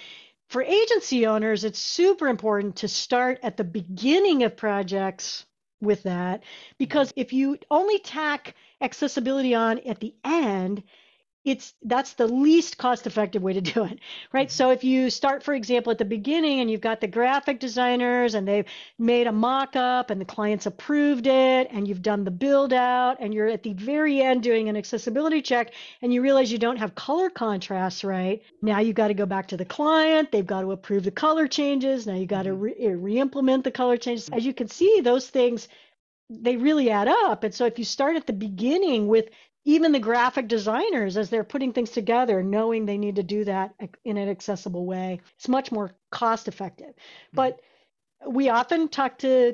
for 0.51 0.61
agency 0.61 1.25
owners, 1.25 1.63
it's 1.63 1.79
super 1.79 2.27
important 2.27 2.75
to 2.77 2.89
start 2.89 3.39
at 3.41 3.55
the 3.55 3.63
beginning 3.63 4.43
of 4.43 4.57
projects 4.57 5.45
with 5.79 6.03
that 6.03 6.43
because 6.77 7.13
if 7.15 7.31
you 7.31 7.57
only 7.71 7.99
tack 7.99 8.53
accessibility 8.81 9.55
on 9.55 9.79
at 9.79 10.01
the 10.01 10.13
end, 10.25 10.83
it's 11.43 11.73
that's 11.83 12.13
the 12.13 12.27
least 12.27 12.77
cost 12.77 13.07
effective 13.07 13.41
way 13.41 13.53
to 13.53 13.61
do 13.61 13.83
it 13.83 13.99
right 14.33 14.47
mm-hmm. 14.47 14.55
so 14.55 14.69
if 14.69 14.83
you 14.83 15.09
start 15.09 15.43
for 15.43 15.53
example 15.53 15.91
at 15.91 15.97
the 15.97 16.05
beginning 16.05 16.59
and 16.59 16.69
you've 16.69 16.81
got 16.81 17.01
the 17.01 17.07
graphic 17.07 17.59
designers 17.59 18.35
and 18.35 18.47
they've 18.47 18.65
made 18.99 19.27
a 19.27 19.31
mock-up 19.31 20.09
and 20.09 20.21
the 20.21 20.25
clients 20.25 20.65
approved 20.65 21.25
it 21.25 21.67
and 21.71 21.87
you've 21.87 22.01
done 22.01 22.23
the 22.23 22.31
build 22.31 22.73
out 22.73 23.17
and 23.19 23.33
you're 23.33 23.47
at 23.47 23.63
the 23.63 23.73
very 23.73 24.21
end 24.21 24.43
doing 24.43 24.69
an 24.69 24.77
accessibility 24.77 25.41
check 25.41 25.73
and 26.01 26.13
you 26.13 26.21
realize 26.21 26.51
you 26.51 26.59
don't 26.59 26.77
have 26.77 26.93
color 26.93 27.29
contrast 27.29 28.03
right 28.03 28.41
now 28.61 28.79
you've 28.79 28.95
got 28.95 29.07
to 29.07 29.13
go 29.13 29.25
back 29.25 29.47
to 29.47 29.57
the 29.57 29.65
client 29.65 30.31
they've 30.31 30.47
got 30.47 30.61
to 30.61 30.71
approve 30.71 31.03
the 31.03 31.11
color 31.11 31.47
changes 31.47 32.05
now 32.05 32.13
you've 32.13 32.27
got 32.27 32.43
to 32.43 32.51
mm-hmm. 32.51 33.01
re- 33.03 33.19
implement 33.19 33.63
the 33.63 33.71
color 33.71 33.97
changes 33.97 34.29
as 34.29 34.45
you 34.45 34.53
can 34.53 34.67
see 34.67 35.01
those 35.01 35.27
things 35.27 35.67
they 36.31 36.55
really 36.55 36.89
add 36.89 37.07
up. 37.09 37.43
And 37.43 37.53
so 37.53 37.65
if 37.65 37.77
you 37.77 37.85
start 37.85 38.15
at 38.15 38.25
the 38.25 38.33
beginning 38.33 39.07
with 39.07 39.29
even 39.63 39.91
the 39.91 39.99
graphic 39.99 40.47
designers 40.47 41.17
as 41.17 41.29
they're 41.29 41.43
putting 41.43 41.73
things 41.73 41.91
together 41.91 42.41
knowing 42.41 42.85
they 42.85 42.97
need 42.97 43.15
to 43.15 43.23
do 43.23 43.43
that 43.45 43.73
in 44.05 44.17
an 44.17 44.29
accessible 44.29 44.85
way 44.85 45.19
it's 45.35 45.47
much 45.47 45.71
more 45.71 45.91
cost 46.11 46.47
effective 46.47 46.87
mm-hmm. 46.87 47.35
but 47.35 47.59
we 48.27 48.49
often 48.49 48.87
talk 48.87 49.17
to 49.17 49.53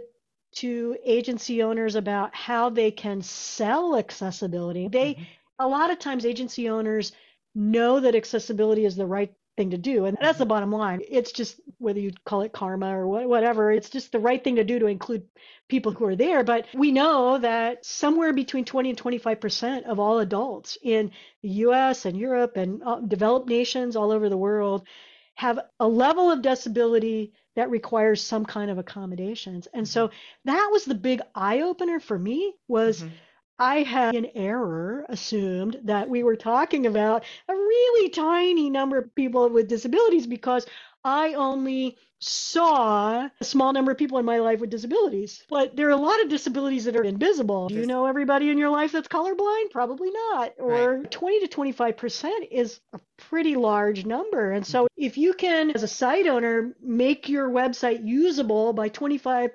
to 0.54 0.98
agency 1.06 1.62
owners 1.62 1.96
about 1.96 2.34
how 2.34 2.70
they 2.70 2.92
can 2.92 3.22
sell 3.22 3.96
accessibility 3.98 4.88
they 4.88 5.14
mm-hmm. 5.14 5.24
a 5.60 5.68
lot 5.68 5.92
of 5.92 6.00
times 6.00 6.26
agency 6.26 6.70
owners 6.70 7.12
know 7.56 8.00
that 8.00 8.16
accessibility 8.16 8.86
is 8.86 8.96
the 8.96 9.06
right 9.06 9.34
thing 9.58 9.72
to 9.72 9.78
do. 9.78 10.06
And 10.06 10.18
that's 10.22 10.38
the 10.38 10.44
mm-hmm. 10.44 10.50
bottom 10.50 10.72
line. 10.72 11.02
It's 11.10 11.32
just 11.32 11.60
whether 11.80 12.00
you 12.00 12.12
call 12.26 12.42
it 12.42 12.54
karma 12.54 12.96
or 12.96 13.28
whatever, 13.28 13.72
it's 13.72 13.90
just 13.90 14.12
the 14.12 14.20
right 14.20 14.42
thing 14.42 14.56
to 14.56 14.64
do 14.64 14.80
to 14.80 14.86
include 14.86 15.28
people 15.68 15.92
who 15.92 16.06
are 16.06 16.16
there. 16.16 16.44
But 16.44 16.68
we 16.74 16.92
know 16.92 17.40
that 17.40 17.86
somewhere 17.86 18.32
between 18.32 18.64
20 18.64 18.92
and 18.92 19.02
25% 19.02 19.84
of 19.84 20.00
all 20.00 20.20
adults 20.20 20.78
in 20.82 21.12
the 21.42 21.50
US 21.50 22.06
and 22.06 22.18
Europe 22.18 22.56
and 22.56 22.82
uh, 22.84 23.00
developed 23.02 23.50
nations 23.50 23.96
all 23.96 24.12
over 24.12 24.30
the 24.30 24.38
world 24.38 24.88
have 25.36 25.60
a 25.80 25.88
level 25.88 26.32
of 26.32 26.42
disability 26.42 27.34
that 27.56 27.70
requires 27.70 28.22
some 28.22 28.46
kind 28.46 28.72
of 28.72 28.78
accommodations. 28.78 29.68
And 29.74 29.88
so 29.88 30.08
mm-hmm. 30.08 30.16
that 30.46 30.70
was 30.72 30.86
the 30.86 30.96
big 30.96 31.22
eye 31.36 31.62
opener 31.62 32.00
for 32.00 32.18
me 32.18 32.54
was 32.68 33.02
mm-hmm 33.02 33.14
I 33.60 33.84
had 33.84 34.16
an 34.16 34.28
error 34.36 35.06
assumed 35.10 35.80
that 35.84 36.10
we 36.10 36.24
were 36.24 36.36
talking 36.36 36.86
about 36.86 37.24
a 37.48 37.54
really 37.54 38.10
tiny 38.10 38.70
number 38.70 38.98
of 38.98 39.16
people 39.16 39.50
with 39.50 39.68
disabilities 39.68 40.28
because 40.28 40.66
I 41.04 41.34
only 41.34 41.98
saw 42.20 43.30
a 43.40 43.44
small 43.44 43.74
number 43.74 43.92
of 43.92 43.98
people 43.98 44.18
in 44.18 44.26
my 44.26 44.40
life 44.40 44.60
with 44.60 44.70
disabilities. 44.70 45.44
But 45.50 45.76
there 45.76 45.88
are 45.88 45.92
a 45.92 45.98
lot 45.98 46.22
of 46.22 46.30
disabilities 46.30 46.86
that 46.86 46.96
are 46.96 47.04
invisible. 47.04 47.68
Do 47.70 47.76
you 47.76 47.86
know 47.86 48.06
everybody 48.06 48.50
in 48.50 48.58
your 48.58 48.70
life 48.70 48.92
that's 48.92 49.08
colorblind? 49.08 49.72
Probably 49.72 50.10
not. 50.12 50.54
Or 50.58 50.96
right. 50.96 51.12
20 51.12 51.48
to 51.48 51.48
25% 51.48 52.32
is 52.52 52.80
a 52.94 53.00
pretty 53.18 53.56
large 53.56 54.06
number. 54.06 54.52
And 54.52 54.66
so 54.66 54.86
mm-hmm. 54.86 55.04
if 55.04 55.18
you 55.18 55.34
can, 55.34 55.72
as 55.72 55.84
a 55.84 55.88
site 55.88 56.28
owner, 56.28 56.76
make 56.82 57.30
your 57.30 57.50
website 57.50 58.06
usable 58.06 58.74
by 58.74 58.90
25 58.90 59.52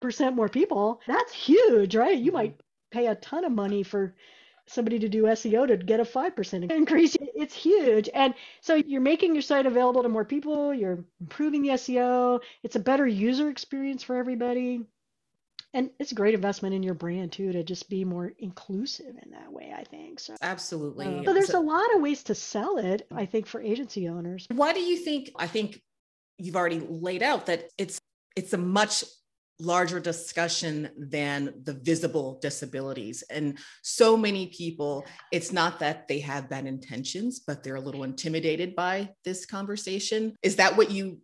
percent 0.00 0.34
more 0.34 0.48
people 0.48 0.98
that's 1.06 1.30
huge 1.30 1.94
right 1.94 2.16
you 2.16 2.32
might 2.32 2.58
pay 2.90 3.06
a 3.06 3.14
ton 3.14 3.44
of 3.44 3.52
money 3.52 3.82
for 3.82 4.14
somebody 4.66 4.98
to 5.00 5.08
do 5.08 5.24
SEO 5.24 5.66
to 5.66 5.76
get 5.76 6.00
a 6.00 6.04
5% 6.04 6.70
increase. 6.70 7.16
It's 7.34 7.54
huge. 7.54 8.08
And 8.14 8.34
so 8.60 8.74
you're 8.74 9.00
making 9.00 9.34
your 9.34 9.42
site 9.42 9.66
available 9.66 10.02
to 10.02 10.08
more 10.08 10.24
people, 10.24 10.72
you're 10.72 11.04
improving 11.20 11.62
the 11.62 11.70
SEO, 11.70 12.40
it's 12.62 12.76
a 12.76 12.80
better 12.80 13.06
user 13.06 13.48
experience 13.48 14.02
for 14.02 14.16
everybody. 14.16 14.84
And 15.72 15.90
it's 16.00 16.12
a 16.12 16.16
great 16.16 16.34
investment 16.34 16.74
in 16.74 16.82
your 16.82 16.94
brand 16.94 17.32
too 17.32 17.52
to 17.52 17.62
just 17.62 17.88
be 17.88 18.04
more 18.04 18.32
inclusive 18.38 19.14
in 19.22 19.30
that 19.30 19.52
way, 19.52 19.72
I 19.76 19.84
think. 19.84 20.18
So 20.18 20.34
Absolutely. 20.42 21.06
Uh, 21.06 21.24
so 21.24 21.32
there's 21.32 21.48
so, 21.48 21.60
a 21.60 21.62
lot 21.62 21.94
of 21.94 22.02
ways 22.02 22.24
to 22.24 22.34
sell 22.34 22.78
it, 22.78 23.06
I 23.12 23.24
think, 23.24 23.46
for 23.46 23.60
agency 23.60 24.08
owners. 24.08 24.46
Why 24.50 24.72
do 24.72 24.80
you 24.80 24.96
think 24.96 25.30
I 25.36 25.46
think 25.46 25.80
you've 26.38 26.56
already 26.56 26.80
laid 26.80 27.22
out 27.22 27.46
that 27.46 27.68
it's 27.78 28.00
it's 28.34 28.52
a 28.52 28.58
much 28.58 29.04
larger 29.60 30.00
discussion 30.00 30.88
than 30.96 31.54
the 31.64 31.74
visible 31.74 32.38
disabilities. 32.40 33.22
And 33.30 33.58
so 33.82 34.16
many 34.16 34.46
people, 34.48 35.04
it's 35.30 35.52
not 35.52 35.78
that 35.80 36.08
they 36.08 36.20
have 36.20 36.48
bad 36.48 36.66
intentions, 36.66 37.40
but 37.40 37.62
they're 37.62 37.76
a 37.76 37.80
little 37.80 38.04
intimidated 38.04 38.74
by 38.74 39.10
this 39.24 39.46
conversation. 39.46 40.34
Is 40.42 40.56
that 40.56 40.76
what 40.76 40.90
you 40.90 41.18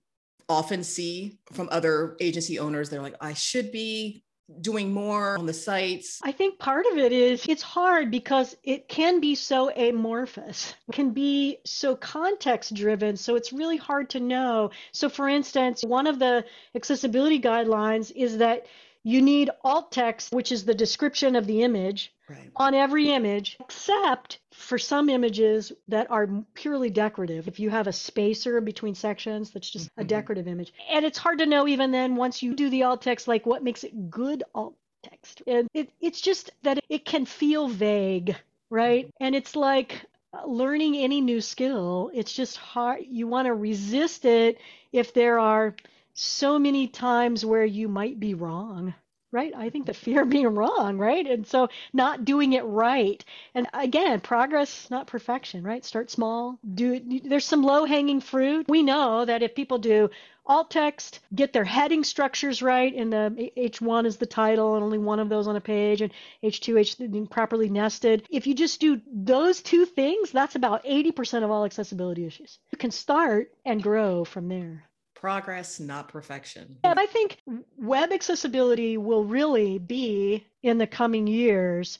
often 0.49 0.85
see 0.85 1.39
from 1.53 1.69
other 1.73 2.17
agency 2.21 2.59
owners? 2.59 2.91
They're 2.91 3.03
like, 3.03 3.17
I 3.21 3.33
should 3.33 3.73
be 3.73 4.23
doing 4.61 4.93
more 4.93 5.37
on 5.37 5.47
the 5.47 5.53
sites? 5.53 6.21
I 6.23 6.33
think 6.33 6.59
part 6.59 6.87
of 6.93 6.99
it 6.99 7.13
is 7.13 7.47
it's 7.49 7.63
hard 7.63 8.11
because 8.11 8.57
it 8.63 8.89
can 8.89 9.21
be 9.21 9.35
so 9.35 9.71
amorphous, 9.71 10.75
it 10.89 10.93
can 10.93 11.11
be 11.11 11.59
so 11.65 11.97
context 11.97 12.75
driven. 12.75 13.17
So 13.17 13.35
it's 13.37 13.53
really 13.53 13.77
hard 13.77 14.11
to 14.11 14.21
know. 14.21 14.71
So, 14.93 15.09
for 15.09 15.29
instance, 15.29 15.83
one 15.83 16.07
of 16.07 16.19
the 16.19 16.45
accessibility 16.75 17.41
guidelines 17.41 18.13
is 18.15 18.39
that 18.39 18.67
you 19.07 19.23
need 19.23 19.51
alt 19.63 19.93
text, 19.93 20.33
which 20.33 20.51
is 20.51 20.65
the 20.65 20.75
description 20.75 21.37
of 21.37 21.47
the 21.47 21.63
image, 21.63 22.13
right. 22.29 22.51
on 22.57 22.75
every 22.75 23.13
image, 23.13 23.57
except 23.61 24.41
for 24.53 24.79
some 24.79 25.09
images 25.09 25.71
that 25.87 26.11
are 26.11 26.29
purely 26.55 26.91
decorative. 26.91 27.47
If 27.47 27.61
you 27.61 27.71
have 27.71 27.87
a 27.87 27.93
spacer 27.93 28.61
between 28.61 28.97
sections, 28.97 29.53
that's 29.53 29.71
just 29.71 29.91
mm-hmm. 29.91 30.01
a 30.01 30.05
decorative 30.05 30.49
image. 30.49 30.73
And 30.91 31.05
it's 31.05 31.19
hard 31.19 31.39
to 31.39 31.47
know 31.47 31.69
even 31.69 31.93
then 31.93 32.17
once 32.17 32.43
you 32.43 32.57
do 32.57 32.69
the 32.69 32.83
alt 32.83 33.01
text, 33.01 33.29
like 33.29 33.47
what 33.47 33.63
makes 33.63 33.85
it 33.85 34.11
good 34.11 34.43
alt 34.57 34.75
text. 35.05 35.41
And 35.47 35.69
it, 35.73 35.89
it's 36.01 36.21
just 36.21 36.51
that 36.65 36.81
it 36.89 37.05
can 37.05 37.27
feel 37.27 37.69
vague, 37.69 38.35
right? 38.71 39.07
Mm-hmm. 39.07 39.25
And 39.25 39.37
it's 39.37 39.55
like 39.55 40.05
learning 40.45 40.97
any 40.97 41.21
new 41.21 41.41
skill, 41.41 42.11
it's 42.13 42.33
just 42.33 42.57
hard. 42.57 43.05
You 43.09 43.29
want 43.29 43.47
to 43.47 43.55
resist 43.55 44.25
it 44.25 44.59
if 44.91 45.15
there 45.15 45.39
are 45.39 45.77
so 46.17 46.59
many 46.59 46.89
times 46.89 47.45
where 47.45 47.65
you 47.65 47.89
might 47.89 48.19
be 48.19 48.35
wrong 48.35 48.95
right? 49.33 49.53
I 49.55 49.69
think 49.69 49.85
the 49.85 49.93
fear 49.93 50.23
of 50.23 50.31
being 50.31 50.55
wrong 50.55 50.97
right? 50.97 51.27
And 51.27 51.47
so 51.47 51.69
not 51.93 52.25
doing 52.25 52.55
it 52.55 52.63
right. 52.63 53.23
And 53.55 53.67
again 53.75 54.21
progress 54.21 54.89
not 54.91 55.07
perfection 55.07 55.63
right? 55.63 55.85
Start 55.85 56.11
small 56.11 56.59
do 56.75 57.01
there's 57.23 57.45
some 57.45 57.63
low 57.63 57.85
hanging 57.85 58.21
fruit. 58.21 58.67
We 58.69 58.83
know 58.83 59.27
that 59.27 59.43
if 59.43 59.55
people 59.55 59.79
do 59.79 60.09
alt 60.47 60.71
text 60.71 61.21
get 61.35 61.53
their 61.53 61.65
heading 61.65 62.03
structures 62.03 62.63
right 62.63 62.95
and 62.95 63.13
the 63.13 63.51
h1 63.57 64.07
is 64.07 64.17
the 64.17 64.27
title 64.27 64.77
and 64.77 64.85
only 64.85 64.99
one 64.99 65.19
of 65.19 65.29
those 65.29 65.49
on 65.49 65.57
a 65.57 65.61
page 65.61 66.01
and 66.01 66.13
h2 66.43 66.79
h 66.79 67.31
properly 67.31 67.69
nested. 67.69 68.27
If 68.31 68.47
you 68.47 68.55
just 68.55 68.81
do 68.81 69.03
those 69.13 69.61
two 69.61 69.85
things 69.85 70.31
that's 70.31 70.55
about 70.55 70.85
80% 70.85 71.45
of 71.45 71.51
all 71.51 71.67
accessibility 71.67 72.25
issues. 72.25 72.59
You 72.73 72.79
can 72.79 72.91
start 72.91 73.53
and 73.67 73.83
grow 73.83 74.25
from 74.25 74.49
there 74.49 74.86
progress, 75.17 75.81
not 75.81 76.09
perfection. 76.09 76.77
And 76.85 77.01
I 77.01 77.07
think 77.07 77.43
web 77.77 78.13
accessibility 78.13 78.97
will 78.97 79.25
really 79.25 79.79
be 79.79 80.47
in 80.63 80.79
the 80.79 80.87
coming 80.87 81.27
years 81.27 81.99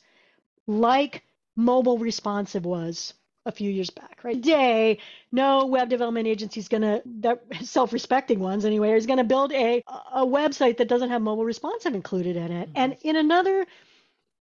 like 0.67 1.23
mobile 1.55 1.97
responsive 1.97 2.65
was 2.65 3.13
a 3.45 3.51
few 3.51 3.71
years 3.71 3.89
back, 3.89 4.19
right? 4.23 4.35
Today, 4.35 4.99
no 5.31 5.65
web 5.65 5.89
development 5.89 6.27
agency 6.27 6.59
is 6.59 6.67
going 6.67 6.81
to, 6.81 7.01
that 7.21 7.43
self-respecting 7.61 8.39
ones 8.39 8.65
anyway, 8.65 8.91
is 8.91 9.05
going 9.05 9.17
to 9.19 9.23
build 9.23 9.53
a, 9.53 9.81
a 10.13 10.25
website 10.25 10.77
that 10.77 10.89
doesn't 10.89 11.09
have 11.09 11.21
mobile 11.21 11.45
responsive 11.45 11.95
included 11.95 12.35
in 12.35 12.51
it. 12.51 12.67
Mm-hmm. 12.69 12.77
And 12.77 12.97
in 13.03 13.15
another 13.15 13.65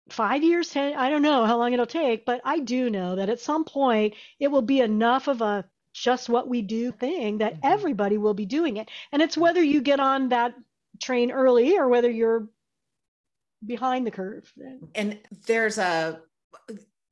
five 0.09 0.43
years, 0.43 0.71
ten, 0.71 0.97
I 0.97 1.09
don't 1.09 1.23
know 1.23 1.45
how 1.47 1.57
long 1.57 1.73
it'll 1.73 1.87
take, 1.87 2.27
but 2.27 2.41
I 2.45 2.59
do 2.59 2.91
know 2.91 3.17
that 3.17 3.29
at 3.29 3.41
some 3.41 3.65
point 3.65 4.15
it 4.41 4.49
will 4.49 4.63
be 4.63 4.81
enough 4.81 5.29
of 5.29 5.41
a 5.41 5.65
just 5.97 6.29
what 6.29 6.47
we 6.49 6.63
do 6.63 6.93
thing 6.93 7.39
that 7.39 7.55
mm-hmm. 7.55 7.73
everybody 7.73 8.19
will 8.19 8.35
be 8.35 8.47
doing 8.47 8.77
it. 8.77 8.91
And 9.13 9.23
it's 9.23 9.37
whether 9.37 9.63
you 9.63 9.81
get 9.81 9.99
on 9.99 10.29
that 10.29 10.55
train 11.03 11.31
early 11.31 11.79
or 11.79 11.89
whether 11.89 12.11
you're 12.11 12.49
behind 13.65 14.07
the 14.07 14.11
curve. 14.11 14.53
And 14.95 15.19
there's 15.47 15.79
a 15.79 16.21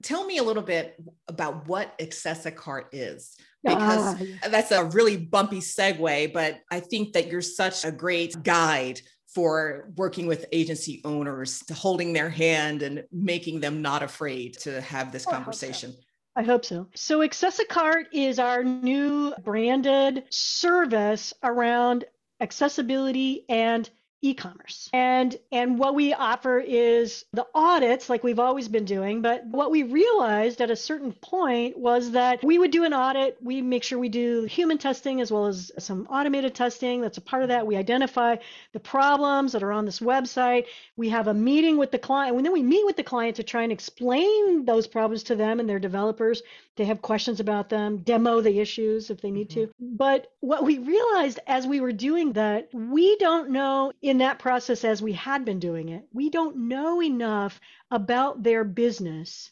tell 0.02 0.26
me 0.26 0.36
a 0.36 0.42
little 0.42 0.62
bit 0.62 1.02
about 1.28 1.66
what 1.66 1.94
excess 1.98 2.44
AccessiCart 2.44 2.84
is 2.92 3.36
because 3.62 4.16
ah, 4.20 4.48
that's 4.50 4.70
a 4.70 4.84
really 4.84 5.16
bumpy 5.16 5.60
segue 5.60 6.32
but 6.34 6.60
i 6.70 6.78
think 6.78 7.14
that 7.14 7.28
you're 7.28 7.40
such 7.40 7.86
a 7.86 7.90
great 7.90 8.42
guide 8.42 9.00
for 9.26 9.90
working 9.96 10.26
with 10.26 10.44
agency 10.52 11.00
owners 11.06 11.60
to 11.60 11.72
holding 11.72 12.12
their 12.12 12.28
hand 12.28 12.82
and 12.82 13.04
making 13.10 13.60
them 13.60 13.80
not 13.80 14.02
afraid 14.02 14.52
to 14.58 14.82
have 14.82 15.10
this 15.10 15.26
oh, 15.26 15.30
conversation 15.30 15.94
I 16.36 16.42
hope 16.42 16.64
so. 16.64 16.88
So 16.94 17.20
AccessiCart 17.20 18.06
is 18.12 18.38
our 18.38 18.64
new 18.64 19.34
branded 19.42 20.24
service 20.30 21.32
around 21.42 22.04
accessibility 22.40 23.44
and 23.48 23.88
e-commerce. 24.25 24.88
And 24.93 25.37
and 25.52 25.78
what 25.78 25.95
we 25.95 26.14
offer 26.14 26.59
is 26.59 27.25
the 27.33 27.47
audits 27.54 28.09
like 28.09 28.25
we've 28.25 28.38
always 28.38 28.69
been 28.69 28.87
doing, 28.87 29.21
but 29.21 29.45
what 29.47 29.71
we 29.71 29.83
realized 29.83 30.61
at 30.61 30.71
a 30.71 30.76
certain 30.76 31.12
point 31.12 31.78
was 31.78 32.12
that 32.12 32.43
we 32.43 32.59
would 32.59 32.71
do 32.71 32.85
an 32.85 32.95
audit, 32.95 33.37
we 33.43 33.61
make 33.61 33.85
sure 33.85 33.99
we 33.99 34.09
do 34.09 34.45
human 34.45 34.78
testing 34.78 35.21
as 35.21 35.31
well 35.31 35.47
as 35.47 35.71
some 35.78 36.07
automated 36.11 36.54
testing. 36.54 37.02
That's 37.02 37.19
a 37.19 37.21
part 37.21 37.43
of 37.43 37.50
that. 37.50 37.66
We 37.66 37.76
identify 37.76 38.37
the 38.73 38.81
problems 38.81 39.52
that 39.52 39.62
are 39.62 39.73
on 39.73 39.85
this 39.85 40.00
website. 40.00 40.64
We 40.97 41.11
have 41.11 41.28
a 41.28 41.35
meeting 41.35 41.76
with 41.76 41.90
the 41.90 41.99
client, 41.99 42.37
and 42.37 42.45
then 42.45 42.52
we 42.52 42.62
meet 42.62 42.87
with 42.87 42.97
the 42.97 43.02
client 43.02 43.37
to 43.37 43.43
try 43.43 43.62
and 43.62 43.73
explain 43.73 44.64
those 44.64 44.87
problems 44.87 45.25
to 45.25 45.37
them 45.37 45.61
and 45.61 45.69
their 45.69 45.78
developers 45.78 46.43
they 46.76 46.85
have 46.85 47.02
questions 47.02 47.40
about 47.40 47.69
them, 47.69 47.99
demo 47.99 48.40
the 48.40 48.59
issues 48.59 49.11
if 49.11 49.21
they 49.21 49.31
need 49.31 49.50
mm-hmm. 49.50 49.66
to. 49.66 49.75
But 49.78 50.26
what 50.40 50.64
we 50.64 50.78
realized 50.78 51.38
as 51.47 51.66
we 51.66 51.81
were 51.81 51.93
doing 51.93 52.33
that, 52.33 52.69
we 52.73 53.16
don't 53.16 53.50
know 53.50 53.93
in 54.02 54.19
that 54.19 54.38
process 54.38 54.85
as 54.85 55.00
we 55.00 55.12
had 55.12 55.45
been 55.45 55.61
doing 55.61 55.88
it, 55.88 56.04
we 56.12 56.31
don't 56.31 56.69
know 56.69 57.02
enough 57.02 57.61
about 57.90 58.43
their 58.43 58.64
business 58.64 59.50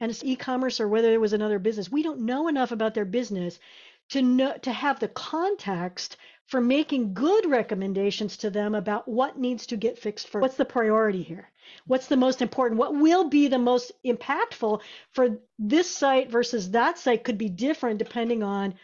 and 0.00 0.10
it's 0.10 0.24
e-commerce 0.24 0.80
or 0.80 0.88
whether 0.88 1.12
it 1.12 1.20
was 1.20 1.32
another 1.32 1.58
business. 1.58 1.90
We 1.90 2.02
don't 2.02 2.20
know 2.20 2.48
enough 2.48 2.70
about 2.70 2.94
their 2.94 3.04
business 3.04 3.58
to 4.10 4.22
know 4.22 4.56
to 4.58 4.72
have 4.72 5.00
the 5.00 5.08
context 5.08 6.16
for 6.46 6.60
making 6.60 7.12
good 7.12 7.50
recommendations 7.50 8.36
to 8.38 8.50
them 8.50 8.74
about 8.74 9.08
what 9.08 9.38
needs 9.38 9.66
to 9.66 9.76
get 9.76 9.98
fixed 9.98 10.28
first. 10.28 10.42
What's 10.42 10.56
the 10.56 10.64
priority 10.64 11.22
here? 11.22 11.50
What's 11.86 12.06
the 12.06 12.16
most 12.16 12.40
important? 12.40 12.78
What 12.78 12.94
will 12.94 13.28
be 13.28 13.48
the 13.48 13.58
most 13.58 13.92
impactful 14.04 14.80
for 15.10 15.38
this 15.58 15.90
site 15.90 16.30
versus 16.30 16.70
that 16.70 16.98
site 16.98 17.24
could 17.24 17.38
be 17.38 17.48
different 17.48 17.98
depending 17.98 18.42
on 18.42 18.74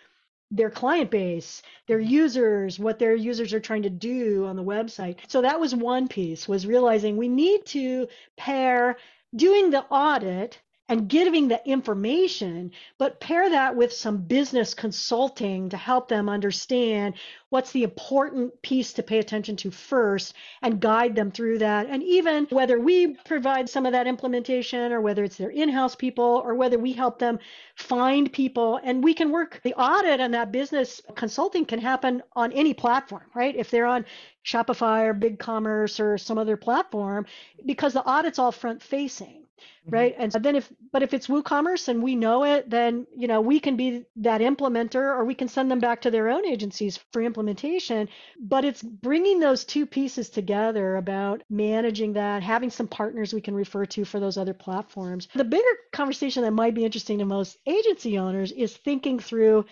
their 0.51 0.71
client 0.71 1.11
base, 1.11 1.63
their 1.87 1.99
mm-hmm. 1.99 2.11
users, 2.11 2.79
what 2.79 2.99
their 2.99 3.15
users 3.15 3.53
are 3.53 3.61
trying 3.61 3.83
to 3.83 3.91
do 3.91 4.45
on 4.47 4.57
the 4.57 4.63
website. 4.63 5.19
So 5.29 5.43
that 5.43 5.59
was 5.59 5.75
one 5.75 6.09
piece 6.09 6.47
was 6.47 6.67
realizing 6.67 7.17
we 7.17 7.29
need 7.29 7.65
to 7.67 8.09
pair 8.37 8.99
doing 9.35 9.71
the 9.71 9.85
audit 9.85 10.61
and 10.93 11.09
giving 11.09 11.49
the 11.49 11.67
information, 11.67 12.71
but 12.99 13.19
pair 13.19 13.49
that 13.49 13.75
with 13.75 13.95
some 13.95 14.19
business 14.19 14.75
consulting 14.75 15.71
to 15.71 15.77
help 15.79 16.07
them 16.07 16.29
understand 16.29 17.15
what's 17.49 17.73
the 17.73 17.83
important 17.83 18.61
piece 18.61 18.93
to 18.93 19.03
pay 19.03 19.17
attention 19.17 19.57
to 19.57 19.71
first 19.71 20.35
and 20.61 20.83
guide 20.83 21.15
them 21.15 21.31
through 21.31 21.57
that. 21.57 21.87
And 21.87 22.03
even 22.03 22.47
whether 22.51 22.79
we 22.79 23.15
provide 23.25 23.71
some 23.71 23.87
of 23.87 23.93
that 23.93 24.07
implementation 24.07 24.93
or 24.93 25.01
whether 25.01 25.25
it's 25.25 25.39
their 25.39 25.49
in 25.49 25.71
house 25.71 25.95
people 25.95 26.43
or 26.45 26.55
whether 26.55 26.79
we 26.79 26.93
help 26.93 27.19
them 27.19 27.39
find 27.75 28.31
people 28.31 28.79
and 28.85 29.03
we 29.03 29.15
can 29.15 29.31
work 29.31 29.63
the 29.65 29.73
audit 29.73 30.21
and 30.21 30.35
that 30.35 30.53
business 30.53 31.01
consulting 31.15 31.65
can 31.65 31.79
happen 31.79 32.23
on 32.37 32.53
any 32.53 32.75
platform, 32.75 33.25
right? 33.35 33.57
If 33.57 33.71
they're 33.71 33.87
on 33.87 34.05
Shopify 34.45 35.07
or 35.07 35.15
BigCommerce 35.15 36.01
or 36.01 36.19
some 36.19 36.37
other 36.37 36.59
platform, 36.59 37.25
because 37.65 37.95
the 37.95 38.05
audit's 38.05 38.39
all 38.39 38.53
front 38.53 38.83
facing. 38.83 39.42
Mm-hmm. 39.87 39.95
right? 39.95 40.15
And 40.19 40.33
then 40.33 40.57
if 40.57 40.73
but 40.93 41.03
if 41.03 41.13
it's 41.15 41.27
woocommerce 41.27 41.89
and 41.89 42.03
we 42.03 42.15
know 42.15 42.45
it 42.45 42.71
then 42.71 43.07
you 43.17 43.27
know 43.27 43.41
we 43.41 43.61
can 43.61 43.77
be 43.77 44.05
that 44.17 44.41
implementer 44.41 45.03
or 45.17 45.25
we 45.25 45.35
can 45.35 45.49
send 45.49 45.71
them 45.71 45.81
back 45.81 46.03
to 46.03 46.11
their 46.11 46.29
own 46.29 46.47
agencies 46.47 46.99
for 47.13 47.23
implementation. 47.23 48.09
But 48.39 48.65
it's 48.65 48.83
bringing 48.83 49.41
those 49.41 49.65
two 49.65 49.87
pieces 49.87 50.31
together 50.31 50.97
about 50.97 51.43
managing 51.51 52.13
that 52.15 52.43
having 52.43 52.71
some 52.71 52.89
partners 52.89 53.35
we 53.35 53.41
can 53.41 53.55
refer 53.55 53.87
to 53.87 54.05
for 54.05 54.21
those 54.21 54.39
other 54.39 54.55
platforms. 54.55 55.29
The 55.35 55.45
bigger 55.45 55.65
conversation 55.93 56.43
that 56.43 56.53
might 56.53 56.75
be 56.75 56.85
interesting 56.85 57.19
to 57.19 57.25
most 57.25 57.59
agency 57.67 58.19
owners 58.19 58.53
is 58.53 58.77
thinking 58.77 59.19
through 59.19 59.65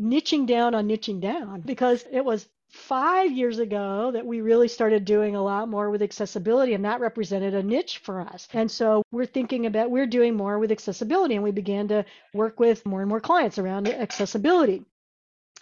niching 0.00 0.46
down 0.46 0.74
on 0.74 0.88
niching 0.88 1.20
down 1.20 1.60
because 1.62 2.04
it 2.10 2.24
was 2.24 2.48
five 2.72 3.30
years 3.30 3.58
ago 3.58 4.10
that 4.12 4.26
we 4.26 4.40
really 4.40 4.68
started 4.68 5.04
doing 5.04 5.36
a 5.36 5.42
lot 5.42 5.68
more 5.68 5.90
with 5.90 6.02
accessibility, 6.02 6.74
and 6.74 6.84
that 6.84 7.00
represented 7.00 7.54
a 7.54 7.62
niche 7.62 7.98
for 7.98 8.20
us. 8.20 8.48
And 8.52 8.70
so 8.70 9.02
we're 9.12 9.26
thinking 9.26 9.66
about 9.66 9.90
we're 9.90 10.06
doing 10.06 10.34
more 10.34 10.58
with 10.58 10.72
accessibility, 10.72 11.34
and 11.34 11.44
we 11.44 11.52
began 11.52 11.88
to 11.88 12.04
work 12.32 12.58
with 12.58 12.84
more 12.86 13.00
and 13.00 13.08
more 13.08 13.20
clients 13.20 13.58
around 13.58 13.88
accessibility. 13.88 14.84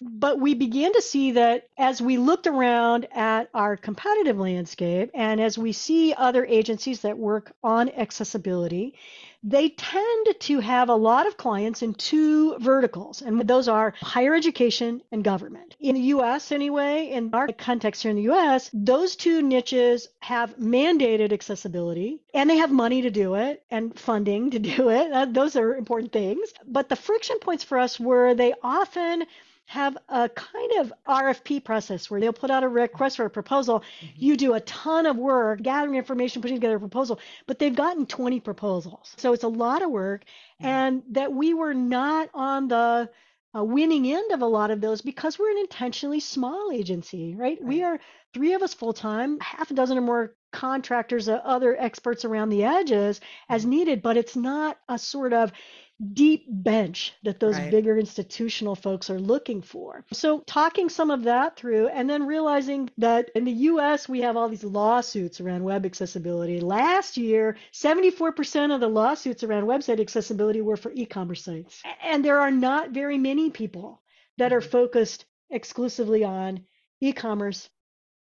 But 0.03 0.41
we 0.41 0.55
began 0.55 0.95
to 0.95 1.03
see 1.03 1.33
that 1.33 1.69
as 1.77 2.01
we 2.01 2.17
looked 2.17 2.47
around 2.47 3.07
at 3.13 3.51
our 3.53 3.77
competitive 3.77 4.39
landscape 4.39 5.11
and 5.13 5.41
as 5.41 5.59
we 5.59 5.73
see 5.73 6.15
other 6.15 6.47
agencies 6.47 7.03
that 7.03 7.19
work 7.19 7.53
on 7.63 7.91
accessibility, 7.91 8.95
they 9.43 9.71
tend 9.71 10.27
to 10.39 10.61
have 10.61 10.89
a 10.89 10.95
lot 10.95 11.27
of 11.27 11.37
clients 11.37 11.83
in 11.83 11.95
two 11.95 12.59
verticals, 12.59 13.23
and 13.23 13.41
those 13.41 13.69
are 13.69 13.95
higher 14.01 14.35
education 14.35 15.01
and 15.11 15.25
government. 15.25 15.77
In 15.81 15.95
the 15.95 16.01
US, 16.15 16.53
anyway, 16.53 17.09
in 17.11 17.35
our 17.35 17.49
context 17.49 18.03
here 18.03 18.11
in 18.11 18.17
the 18.17 18.31
US, 18.33 18.71
those 18.73 19.17
two 19.17 19.41
niches 19.41 20.09
have 20.21 20.57
mandated 20.57 21.33
accessibility 21.33 22.21
and 22.35 22.51
they 22.51 22.59
have 22.59 22.71
money 22.71 23.03
to 23.03 23.11
do 23.11 23.35
it 23.35 23.63
and 23.71 23.99
funding 23.99 24.51
to 24.51 24.59
do 24.59 24.91
it. 24.91 25.13
Uh, 25.13 25.25
those 25.25 25.57
are 25.57 25.75
important 25.75 26.13
things. 26.13 26.53
But 26.67 26.89
the 26.89 26.97
friction 26.97 27.39
points 27.39 27.65
for 27.65 27.79
us 27.79 27.99
were 27.99 28.35
they 28.35 28.55
often 28.63 29.25
have 29.71 29.97
a 30.09 30.29
kind 30.29 30.73
of 30.81 30.93
RFP 31.07 31.63
process 31.63 32.11
where 32.11 32.21
they'll 32.21 32.33
put 32.33 32.51
out 32.51 32.65
a 32.65 32.69
request 32.69 33.19
for 33.19 33.25
a 33.25 33.31
proposal. 33.31 33.85
Mm-hmm. 34.01 34.07
You 34.17 34.37
do 34.37 34.55
a 34.55 34.61
ton 34.61 35.07
of 35.07 35.17
work 35.17 35.63
gathering 35.63 35.95
information, 35.95 36.43
putting 36.43 36.57
together 36.57 36.75
a 36.75 36.81
proposal, 36.81 37.21
but 37.47 37.61
they've 37.61 37.75
gotten 37.75 38.05
20 38.05 38.41
proposals. 38.41 39.15
So 39.17 39.33
it's 39.33 39.45
a 39.45 39.49
lot 39.49 39.83
of 39.83 39.91
work. 39.93 40.25
Mm-hmm. 40.61 40.67
And 40.67 41.03
that 41.11 41.33
we 41.33 41.55
were 41.55 41.73
not 41.73 42.31
on 42.35 42.67
the 42.67 43.11
uh, 43.57 43.63
winning 43.63 44.11
end 44.11 44.33
of 44.33 44.43
a 44.43 44.47
lot 44.47 44.73
of 44.73 44.81
those 44.81 45.03
because 45.03 45.39
we're 45.39 45.53
an 45.53 45.59
intentionally 45.59 46.19
small 46.19 46.73
agency, 46.73 47.37
right? 47.37 47.59
right. 47.61 47.65
We 47.65 47.85
are 47.85 48.01
three 48.35 48.55
of 48.55 48.63
us 48.63 48.75
full 48.75 48.93
time, 48.93 49.39
half 49.39 49.71
a 49.71 49.75
dozen 49.75 49.99
or 49.99 50.01
more 50.01 50.35
contractors, 50.51 51.29
uh, 51.29 51.41
other 51.45 51.77
experts 51.79 52.25
around 52.25 52.49
the 52.49 52.65
edges 52.65 53.21
as 53.49 53.63
mm-hmm. 53.63 53.71
needed, 53.71 54.03
but 54.03 54.17
it's 54.17 54.35
not 54.35 54.79
a 54.89 54.99
sort 54.99 55.33
of 55.33 55.53
deep 56.01 56.47
bench 56.49 57.13
that 57.25 57.41
those 57.41 57.57
right. 57.57 57.71
bigger 57.71 57.99
institutional 57.99 58.75
folks 58.75 59.11
are 59.11 59.21
looking 59.21 59.61
for. 59.61 60.05
So, 60.13 60.41
talking 60.41 60.89
some 60.89 61.11
of 61.11 61.25
that 61.25 61.57
through, 61.57 61.89
and 61.89 62.09
then 62.09 62.27
realizing 62.27 62.91
that 62.99 63.31
in 63.35 63.45
the 63.45 63.53
US, 63.53 64.09
we 64.09 64.21
have 64.21 64.37
all 64.37 64.49
these 64.49 64.65
lawsuits 64.65 65.41
around 65.41 65.65
web 65.65 65.85
accessibility. 65.85 66.61
Last 66.61 67.17
year, 67.17 67.57
74% 67.73 68.75
of 68.75 68.81
the 68.81 68.89
lawsuits 68.89 69.43
around 69.43 69.65
website 69.65 70.01
accessibility 70.01 70.61
were 70.61 70.77
for 70.77 70.93
e 70.93 71.05
commerce 71.05 71.45
sites. 71.45 71.83
And 72.03 72.25
there 72.25 72.41
are 72.41 72.51
not 72.51 72.91
very 72.91 73.19
many 73.19 73.51
people 73.51 74.03
that 74.39 74.53
are 74.53 74.61
mm-hmm. 74.61 74.71
focused 74.71 75.27
exclusively 75.51 76.25
on 76.25 76.65
e 77.01 77.13
commerce 77.13 77.69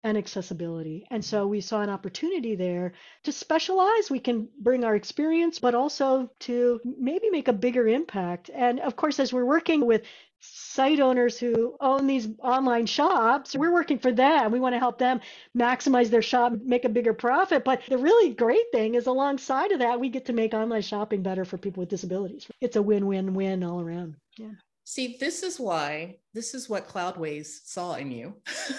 and 0.04 0.18
accessibility. 0.18 1.06
And 1.10 1.24
so 1.24 1.46
we 1.46 1.60
saw 1.60 1.80
an 1.80 1.90
opportunity 1.90 2.56
there 2.56 2.92
to 3.24 3.32
specialize. 3.32 4.10
We 4.10 4.20
can 4.20 4.48
bring 4.58 4.84
our 4.84 4.96
experience, 4.96 5.58
but 5.58 5.74
also 5.74 6.30
to 6.40 6.80
maybe 6.84 7.30
make 7.30 7.48
a 7.48 7.52
bigger 7.52 7.86
impact. 7.86 8.50
And 8.52 8.80
of 8.80 8.96
course, 8.96 9.20
as 9.20 9.32
we're 9.32 9.44
working 9.44 9.86
with 9.86 10.02
site 10.40 10.98
owners 10.98 11.38
who 11.38 11.76
own 11.80 12.08
these 12.08 12.28
online 12.40 12.86
shops, 12.86 13.54
we're 13.54 13.72
working 13.72 13.98
for 13.98 14.10
them. 14.10 14.50
We 14.50 14.58
want 14.58 14.74
to 14.74 14.80
help 14.80 14.98
them 14.98 15.20
maximize 15.56 16.10
their 16.10 16.22
shop, 16.22 16.52
make 16.64 16.84
a 16.84 16.88
bigger 16.88 17.14
profit. 17.14 17.64
But 17.64 17.82
the 17.88 17.98
really 17.98 18.34
great 18.34 18.72
thing 18.72 18.96
is 18.96 19.06
alongside 19.06 19.70
of 19.70 19.78
that, 19.78 20.00
we 20.00 20.08
get 20.08 20.26
to 20.26 20.32
make 20.32 20.52
online 20.52 20.82
shopping 20.82 21.22
better 21.22 21.44
for 21.44 21.58
people 21.58 21.80
with 21.82 21.90
disabilities. 21.90 22.48
It's 22.60 22.76
a 22.76 22.82
win 22.82 23.06
win 23.06 23.34
win 23.34 23.62
all 23.62 23.80
around. 23.80 24.16
Yeah. 24.36 24.50
See, 24.84 25.16
this 25.20 25.42
is 25.42 25.60
why, 25.60 26.16
this 26.34 26.54
is 26.54 26.68
what 26.68 26.88
Cloudways 26.88 27.60
saw 27.64 27.94
in 27.94 28.10
you. 28.10 28.34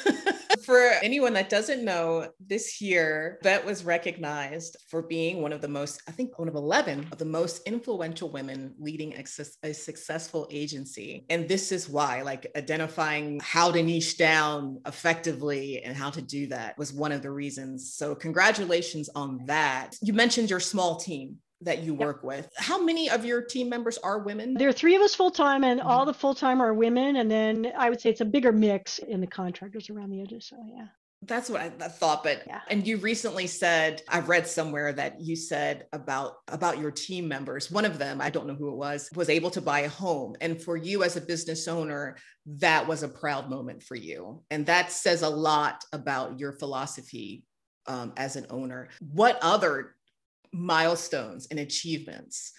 for 0.65 0.91
anyone 1.01 1.33
that 1.33 1.49
doesn't 1.49 1.83
know, 1.83 2.29
this 2.45 2.81
year, 2.81 3.39
Bet 3.41 3.65
was 3.65 3.85
recognized 3.85 4.77
for 4.89 5.01
being 5.01 5.41
one 5.41 5.53
of 5.53 5.61
the 5.61 5.67
most, 5.67 6.01
I 6.07 6.11
think, 6.11 6.37
one 6.37 6.47
of 6.47 6.55
11 6.55 7.07
of 7.11 7.17
the 7.17 7.25
most 7.25 7.65
influential 7.65 8.29
women 8.29 8.75
leading 8.77 9.13
a, 9.13 9.23
a 9.63 9.73
successful 9.73 10.47
agency. 10.51 11.25
And 11.29 11.47
this 11.47 11.71
is 11.71 11.89
why, 11.89 12.21
like, 12.21 12.51
identifying 12.55 13.39
how 13.41 13.71
to 13.71 13.81
niche 13.81 14.17
down 14.17 14.81
effectively 14.85 15.83
and 15.83 15.95
how 15.95 16.09
to 16.11 16.21
do 16.21 16.47
that 16.47 16.77
was 16.77 16.93
one 16.93 17.11
of 17.11 17.21
the 17.21 17.31
reasons. 17.31 17.93
So, 17.93 18.13
congratulations 18.13 19.09
on 19.15 19.39
that. 19.45 19.95
You 20.01 20.13
mentioned 20.13 20.49
your 20.49 20.59
small 20.59 20.97
team 20.97 21.37
that 21.63 21.83
you 21.83 21.93
work 21.93 22.23
with. 22.23 22.49
How 22.57 22.81
many 22.81 23.09
of 23.09 23.25
your 23.25 23.41
team 23.41 23.69
members 23.69 23.97
are 23.97 24.19
women? 24.19 24.53
There 24.53 24.69
are 24.69 24.73
three 24.73 24.95
of 24.95 25.01
us 25.01 25.15
full 25.15 25.31
time, 25.31 25.63
and 25.63 25.79
mm-hmm. 25.79 25.89
all 25.89 26.05
the 26.05 26.13
full 26.13 26.35
time 26.35 26.61
are 26.61 26.73
women. 26.73 27.17
And 27.17 27.29
then 27.29 27.71
I 27.77 27.89
would 27.89 27.99
say 27.99 28.09
it's 28.09 28.21
a 28.21 28.25
bigger 28.25 28.51
mix 28.51 28.99
in 28.99 29.21
the 29.21 29.27
contractors 29.27 29.89
around 29.89 30.11
the 30.11 30.21
edges. 30.21 30.47
So, 30.47 30.57
yeah. 30.67 30.87
That's 31.25 31.49
what 31.49 31.61
I, 31.61 31.71
I 31.79 31.87
thought, 31.87 32.23
but 32.23 32.43
yeah. 32.45 32.61
and 32.69 32.85
you 32.85 32.97
recently 32.97 33.47
said 33.47 34.01
I've 34.09 34.27
read 34.27 34.45
somewhere 34.47 34.91
that 34.93 35.21
you 35.21 35.35
said 35.35 35.85
about 35.93 36.33
about 36.49 36.79
your 36.79 36.91
team 36.91 37.27
members. 37.27 37.71
One 37.71 37.85
of 37.85 37.97
them, 37.97 38.19
I 38.19 38.29
don't 38.29 38.47
know 38.47 38.55
who 38.55 38.69
it 38.69 38.75
was, 38.75 39.09
was 39.15 39.29
able 39.29 39.49
to 39.51 39.61
buy 39.61 39.81
a 39.81 39.89
home, 39.89 40.35
and 40.41 40.61
for 40.61 40.75
you 40.75 41.03
as 41.03 41.15
a 41.15 41.21
business 41.21 41.67
owner, 41.67 42.17
that 42.45 42.85
was 42.85 43.03
a 43.03 43.07
proud 43.07 43.49
moment 43.49 43.83
for 43.83 43.95
you, 43.95 44.43
and 44.51 44.65
that 44.65 44.91
says 44.91 45.21
a 45.21 45.29
lot 45.29 45.85
about 45.93 46.39
your 46.39 46.51
philosophy 46.51 47.45
um, 47.87 48.13
as 48.17 48.35
an 48.35 48.45
owner. 48.49 48.89
What 48.99 49.39
other 49.41 49.95
milestones 50.53 51.47
and 51.49 51.59
achievements 51.59 52.53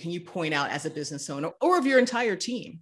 can 0.00 0.10
you 0.10 0.20
point 0.20 0.54
out 0.54 0.70
as 0.70 0.86
a 0.86 0.90
business 0.90 1.28
owner 1.30 1.50
or 1.60 1.78
of 1.78 1.86
your 1.86 1.98
entire 1.98 2.36
team? 2.36 2.80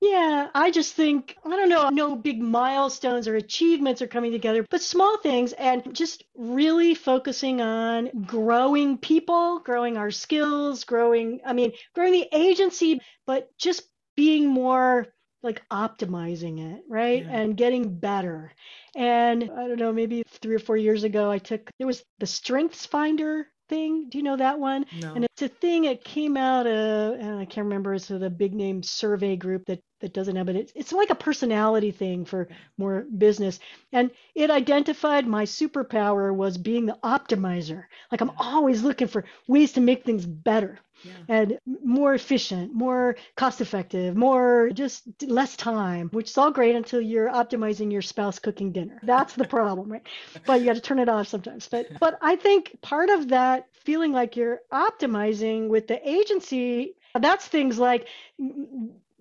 Yeah, 0.00 0.48
I 0.54 0.70
just 0.70 0.94
think, 0.94 1.36
I 1.44 1.50
don't 1.50 1.68
know, 1.68 1.90
no 1.90 2.16
big 2.16 2.40
milestones 2.40 3.28
or 3.28 3.36
achievements 3.36 4.00
are 4.00 4.06
coming 4.06 4.32
together, 4.32 4.64
but 4.70 4.80
small 4.80 5.18
things 5.18 5.52
and 5.52 5.94
just 5.94 6.24
really 6.34 6.94
focusing 6.94 7.60
on 7.60 8.10
growing 8.24 8.96
people, 8.96 9.58
growing 9.58 9.98
our 9.98 10.10
skills, 10.10 10.84
growing, 10.84 11.40
I 11.44 11.52
mean, 11.52 11.72
growing 11.94 12.12
the 12.12 12.28
agency, 12.32 13.02
but 13.26 13.50
just 13.58 13.82
being 14.16 14.48
more 14.48 15.06
like 15.42 15.62
optimizing 15.70 16.74
it, 16.74 16.84
right? 16.88 17.24
Yeah. 17.24 17.38
And 17.38 17.56
getting 17.56 17.98
better. 17.98 18.52
And 18.94 19.44
I 19.44 19.68
don't 19.68 19.78
know, 19.78 19.92
maybe 19.92 20.22
three 20.42 20.54
or 20.54 20.58
four 20.58 20.76
years 20.76 21.04
ago, 21.04 21.30
I 21.30 21.38
took, 21.38 21.70
there 21.78 21.86
was 21.86 22.02
the 22.18 22.26
Strengths 22.26 22.86
Finder 22.86 23.46
thing. 23.68 24.08
Do 24.10 24.18
you 24.18 24.24
know 24.24 24.36
that 24.36 24.58
one? 24.58 24.84
No. 25.00 25.14
And 25.14 25.24
it's 25.24 25.42
a 25.42 25.48
thing 25.48 25.84
It 25.84 26.04
came 26.04 26.36
out 26.36 26.66
of, 26.66 27.20
I 27.20 27.44
can't 27.44 27.66
remember, 27.66 27.94
it's 27.94 28.08
the 28.08 28.30
big 28.30 28.54
name 28.54 28.82
survey 28.82 29.36
group 29.36 29.66
that 29.66 29.80
that 30.00 30.14
doesn't 30.14 30.36
have 30.36 30.48
it. 30.48 30.56
It's, 30.56 30.72
it's 30.74 30.92
like 30.92 31.10
a 31.10 31.14
personality 31.14 31.90
thing 31.90 32.24
for 32.24 32.48
more 32.78 33.06
business. 33.18 33.60
And 33.92 34.10
it 34.34 34.50
identified 34.50 35.26
my 35.26 35.44
superpower 35.44 36.34
was 36.34 36.56
being 36.56 36.86
the 36.86 36.98
optimizer. 37.04 37.84
Like 38.10 38.20
I'm 38.20 38.32
always 38.38 38.82
looking 38.82 39.08
for 39.08 39.24
ways 39.46 39.72
to 39.72 39.80
make 39.80 40.04
things 40.04 40.24
better 40.26 40.78
yeah. 41.04 41.12
and 41.28 41.58
more 41.84 42.14
efficient, 42.14 42.74
more 42.74 43.16
cost 43.36 43.60
effective, 43.60 44.16
more 44.16 44.70
just 44.72 45.04
less 45.22 45.56
time, 45.56 46.08
which 46.12 46.30
is 46.30 46.38
all 46.38 46.50
great 46.50 46.74
until 46.74 47.00
you're 47.00 47.30
optimizing 47.30 47.92
your 47.92 48.02
spouse 48.02 48.38
cooking 48.38 48.72
dinner. 48.72 48.98
That's 49.02 49.34
the 49.34 49.44
problem, 49.44 49.92
right? 49.92 50.06
but 50.46 50.60
you 50.60 50.66
got 50.66 50.74
to 50.76 50.80
turn 50.80 50.98
it 50.98 51.08
off 51.08 51.28
sometimes. 51.28 51.68
But 51.68 51.86
but 52.00 52.18
I 52.22 52.36
think 52.36 52.78
part 52.82 53.10
of 53.10 53.28
that 53.28 53.68
feeling 53.72 54.12
like 54.12 54.36
you're 54.36 54.60
optimizing 54.72 55.68
with 55.68 55.86
the 55.88 56.08
agency 56.08 56.94
that's 57.18 57.46
things 57.46 57.78
like 57.78 58.06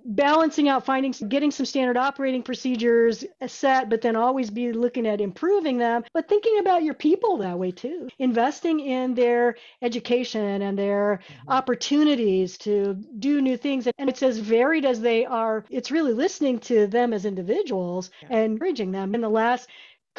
balancing 0.09 0.67
out 0.67 0.85
finding 0.85 1.13
getting 1.29 1.51
some 1.51 1.65
standard 1.65 1.97
operating 1.97 2.41
procedures 2.41 3.23
set 3.45 3.89
but 3.89 4.01
then 4.01 4.15
always 4.15 4.49
be 4.49 4.71
looking 4.73 5.05
at 5.05 5.21
improving 5.21 5.77
them 5.77 6.03
but 6.13 6.27
thinking 6.27 6.57
about 6.59 6.83
your 6.83 6.95
people 6.95 7.37
that 7.37 7.57
way 7.57 7.71
too. 7.71 8.09
Investing 8.19 8.79
in 8.79 9.13
their 9.13 9.55
education 9.81 10.61
and 10.61 10.77
their 10.77 11.21
mm-hmm. 11.21 11.49
opportunities 11.49 12.57
to 12.59 12.95
do 13.19 13.41
new 13.41 13.57
things. 13.57 13.87
And 13.97 14.09
it's 14.09 14.23
as 14.23 14.39
varied 14.39 14.85
as 14.85 14.99
they 14.99 15.25
are 15.25 15.63
it's 15.69 15.91
really 15.91 16.13
listening 16.13 16.59
to 16.59 16.87
them 16.87 17.13
as 17.13 17.25
individuals 17.25 18.11
and 18.29 18.53
encouraging 18.53 18.91
them. 18.91 19.13
In 19.15 19.21
the 19.21 19.29
last 19.29 19.69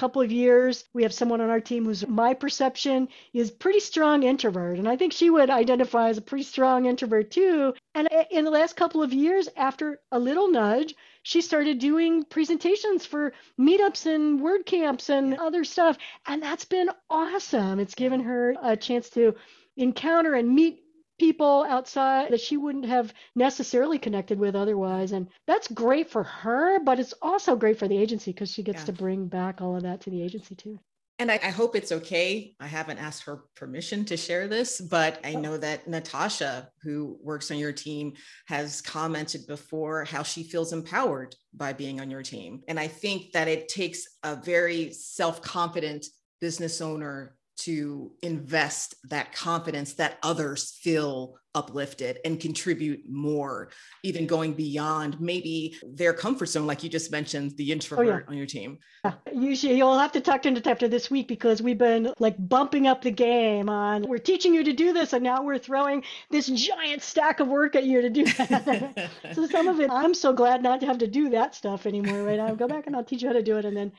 couple 0.01 0.23
of 0.23 0.33
years. 0.33 0.85
We 0.95 1.03
have 1.03 1.13
someone 1.13 1.43
on 1.43 1.51
our 1.51 1.61
team 1.61 1.85
who's 1.85 2.09
my 2.09 2.33
perception 2.33 3.09
is 3.35 3.51
pretty 3.51 3.81
strong 3.81 4.23
introvert. 4.23 4.79
And 4.79 4.89
I 4.89 4.97
think 4.97 5.13
she 5.13 5.29
would 5.29 5.51
identify 5.51 6.09
as 6.09 6.17
a 6.17 6.23
pretty 6.23 6.45
strong 6.45 6.87
introvert 6.87 7.31
too. 7.31 7.75
And 7.95 8.09
in 8.31 8.47
the 8.47 8.51
last 8.51 8.77
couple 8.77 9.03
of 9.03 9.13
years, 9.13 9.51
after 9.57 10.01
a 10.11 10.19
little 10.19 10.51
nudge, 10.51 10.95
she 11.23 11.43
started 11.43 11.79
doing 11.79 12.25
presentations 12.25 13.05
for 13.05 13.35
meetups 13.61 14.07
and 14.07 14.41
WordCamps 14.41 15.11
and 15.11 15.35
other 15.35 15.65
stuff. 15.65 15.99
And 16.27 16.43
that's 16.43 16.65
been 16.65 16.89
awesome. 17.11 17.79
It's 17.79 17.95
given 17.95 18.21
her 18.21 18.55
a 18.63 18.79
chance 18.79 19.11
to 19.11 19.35
encounter 19.77 20.33
and 20.33 20.55
meet 20.55 20.83
people 21.21 21.67
outside 21.69 22.33
that 22.33 22.41
she 22.41 22.57
wouldn't 22.57 22.87
have 22.87 23.13
necessarily 23.37 23.99
connected 23.99 24.39
with 24.39 24.57
otherwise. 24.57 25.13
And 25.13 25.29
that's 25.47 25.69
great 25.69 26.09
for 26.09 26.23
her, 26.23 26.81
but 26.81 26.99
it's 26.99 27.13
also 27.21 27.57
great 27.57 27.79
for 27.79 27.87
the 27.87 27.99
agency 27.99 28.33
because 28.33 28.51
she 28.51 28.63
gets 28.63 28.81
yeah. 28.81 28.87
to 28.87 28.93
bring 28.93 29.29
back 29.29 29.61
all 29.61 29.77
of 29.77 29.83
that 29.83 30.01
to 30.03 30.11
the 30.11 30.23
agency 30.23 30.55
too. 30.55 30.81
And 31.19 31.31
I, 31.31 31.35
I, 31.35 31.51
hope 31.51 31.77
it's 31.77 31.93
okay. 31.93 32.55
I 32.59 32.67
haven't 32.67 32.97
asked 32.97 33.25
her 33.25 33.43
permission 33.55 34.07
to 34.07 34.17
share 34.17 34.49
this, 34.49 34.81
but 34.81 35.21
I 35.23 35.35
oh. 35.35 35.41
know 35.41 35.57
that 35.59 35.87
Natasha, 35.87 36.71
who 36.83 37.19
works 37.23 37.51
on 37.51 37.59
your 37.59 37.73
team, 37.73 38.15
has 38.47 38.81
commented 38.81 39.47
before 39.47 40.07
how 40.07 40.23
she 40.23 40.43
feels 40.43 40.73
empowered 40.73 41.37
by 41.53 41.75
being 41.75 42.01
on 42.01 42.11
your 42.11 42.23
team. 42.23 42.63
And 42.67 42.81
I 42.81 42.87
think 42.87 43.33
that 43.33 43.49
it 43.49 43.69
takes 43.69 44.07
a 44.23 44.37
very 44.37 44.95
self 44.95 45.43
confident 45.43 46.07
business 46.41 46.81
owner 46.81 47.37
to 47.61 48.12
invest 48.23 48.94
that 49.11 49.33
confidence 49.33 49.94
that 49.94 50.18
others 50.23 50.79
feel 50.83 51.37
uplifted 51.55 52.18
and 52.25 52.38
contribute 52.38 53.03
more, 53.09 53.70
even 54.03 54.27
going 54.27 54.55
beyond 54.55 55.20
maybe 55.20 55.77
their 55.94 56.12
comfort 56.12 56.46
zone, 56.46 56.66
like 56.66 56.83
you 56.83 56.88
just 56.88 57.11
mentioned, 57.11 57.57
the 57.57 57.70
oh, 57.70 57.73
introvert 57.73 58.07
oh, 58.07 58.11
yeah. 58.11 58.31
on 58.31 58.37
your 58.37 58.46
team. 58.46 58.79
Yeah. 59.05 59.14
Usually 59.33 59.77
you'll 59.77 59.99
have 59.99 60.12
to 60.12 60.20
talk 60.20 60.42
to 60.42 60.51
Detector 60.51 60.88
this 60.88 61.11
week 61.11 61.27
because 61.27 61.61
we've 61.61 61.79
been 61.79 62.12
like 62.18 62.37
bumping 62.49 62.87
up 62.87 63.03
the 63.03 63.11
game 63.11 63.68
on 63.68 64.03
we're 64.03 64.18
teaching 64.18 64.55
you 64.55 64.62
to 64.64 64.73
do 64.73 64.92
this 64.92 65.12
and 65.12 65.25
now 65.25 65.42
we're 65.42 65.59
throwing 65.59 66.05
this 66.31 66.46
giant 66.46 67.03
stack 67.03 67.40
of 67.40 67.49
work 67.49 67.75
at 67.75 67.85
you 67.85 68.03
to 68.03 68.11
do 68.11 68.25
that. 68.25 69.11
so 69.35 69.46
some 69.46 69.68
of 69.68 69.81
it 69.81 69.90
I'm 69.90 70.14
so 70.14 70.33
glad 70.33 70.62
not 70.62 70.81
to 70.81 70.87
have 70.87 70.99
to 70.99 71.09
do 71.09 71.31
that 71.31 71.55
stuff 71.55 71.87
anymore, 71.87 72.23
right? 72.23 72.38
I'll 72.38 72.57
go 72.57 72.68
back 72.68 72.87
and 72.87 72.94
I'll 72.94 73.05
teach 73.05 73.23
you 73.23 73.29
how 73.29 73.35
to 73.35 73.42
do 73.42 73.59
it 73.59 73.64
and 73.64 73.77
then 73.77 73.92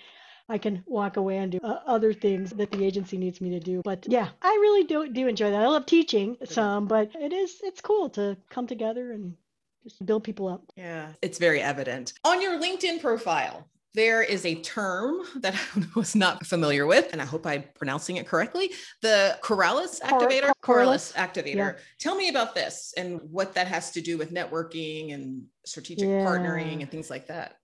I 0.51 0.57
can 0.57 0.83
walk 0.85 1.17
away 1.17 1.37
and 1.37 1.51
do 1.51 1.59
uh, 1.63 1.79
other 1.85 2.13
things 2.13 2.51
that 2.51 2.71
the 2.71 2.83
agency 2.83 3.17
needs 3.17 3.39
me 3.39 3.49
to 3.51 3.59
do. 3.59 3.81
But 3.83 4.05
yeah, 4.07 4.29
I 4.41 4.49
really 4.49 4.83
do 4.83 5.07
do 5.07 5.27
enjoy 5.27 5.49
that. 5.51 5.61
I 5.61 5.67
love 5.67 5.85
teaching 5.85 6.37
some, 6.43 6.87
but 6.87 7.11
it 7.15 7.31
is 7.31 7.59
it's 7.63 7.81
cool 7.81 8.09
to 8.11 8.37
come 8.49 8.67
together 8.67 9.13
and 9.13 9.35
just 9.83 10.05
build 10.05 10.23
people 10.23 10.47
up. 10.47 10.63
Yeah, 10.75 11.13
it's 11.21 11.37
very 11.37 11.61
evident. 11.61 12.13
On 12.25 12.41
your 12.41 12.59
LinkedIn 12.59 13.01
profile, 13.01 13.65
there 13.93 14.21
is 14.21 14.45
a 14.45 14.55
term 14.55 15.21
that 15.37 15.55
I 15.75 15.83
was 15.95 16.15
not 16.15 16.45
familiar 16.45 16.85
with, 16.85 17.09
and 17.11 17.21
I 17.21 17.25
hope 17.25 17.45
I'm 17.45 17.63
pronouncing 17.75 18.17
it 18.17 18.27
correctly. 18.27 18.71
The 19.01 19.37
Coralus 19.41 20.01
activator. 20.01 20.51
Coralus 20.61 21.13
activator. 21.13 21.55
Yeah. 21.55 21.73
Tell 21.99 22.15
me 22.15 22.29
about 22.29 22.55
this 22.55 22.93
and 22.97 23.19
what 23.29 23.53
that 23.55 23.67
has 23.67 23.91
to 23.91 24.01
do 24.01 24.17
with 24.17 24.33
networking 24.33 25.13
and 25.13 25.43
strategic 25.65 26.07
yeah. 26.07 26.25
partnering 26.25 26.81
and 26.81 26.91
things 26.91 27.09
like 27.09 27.27
that. 27.27 27.57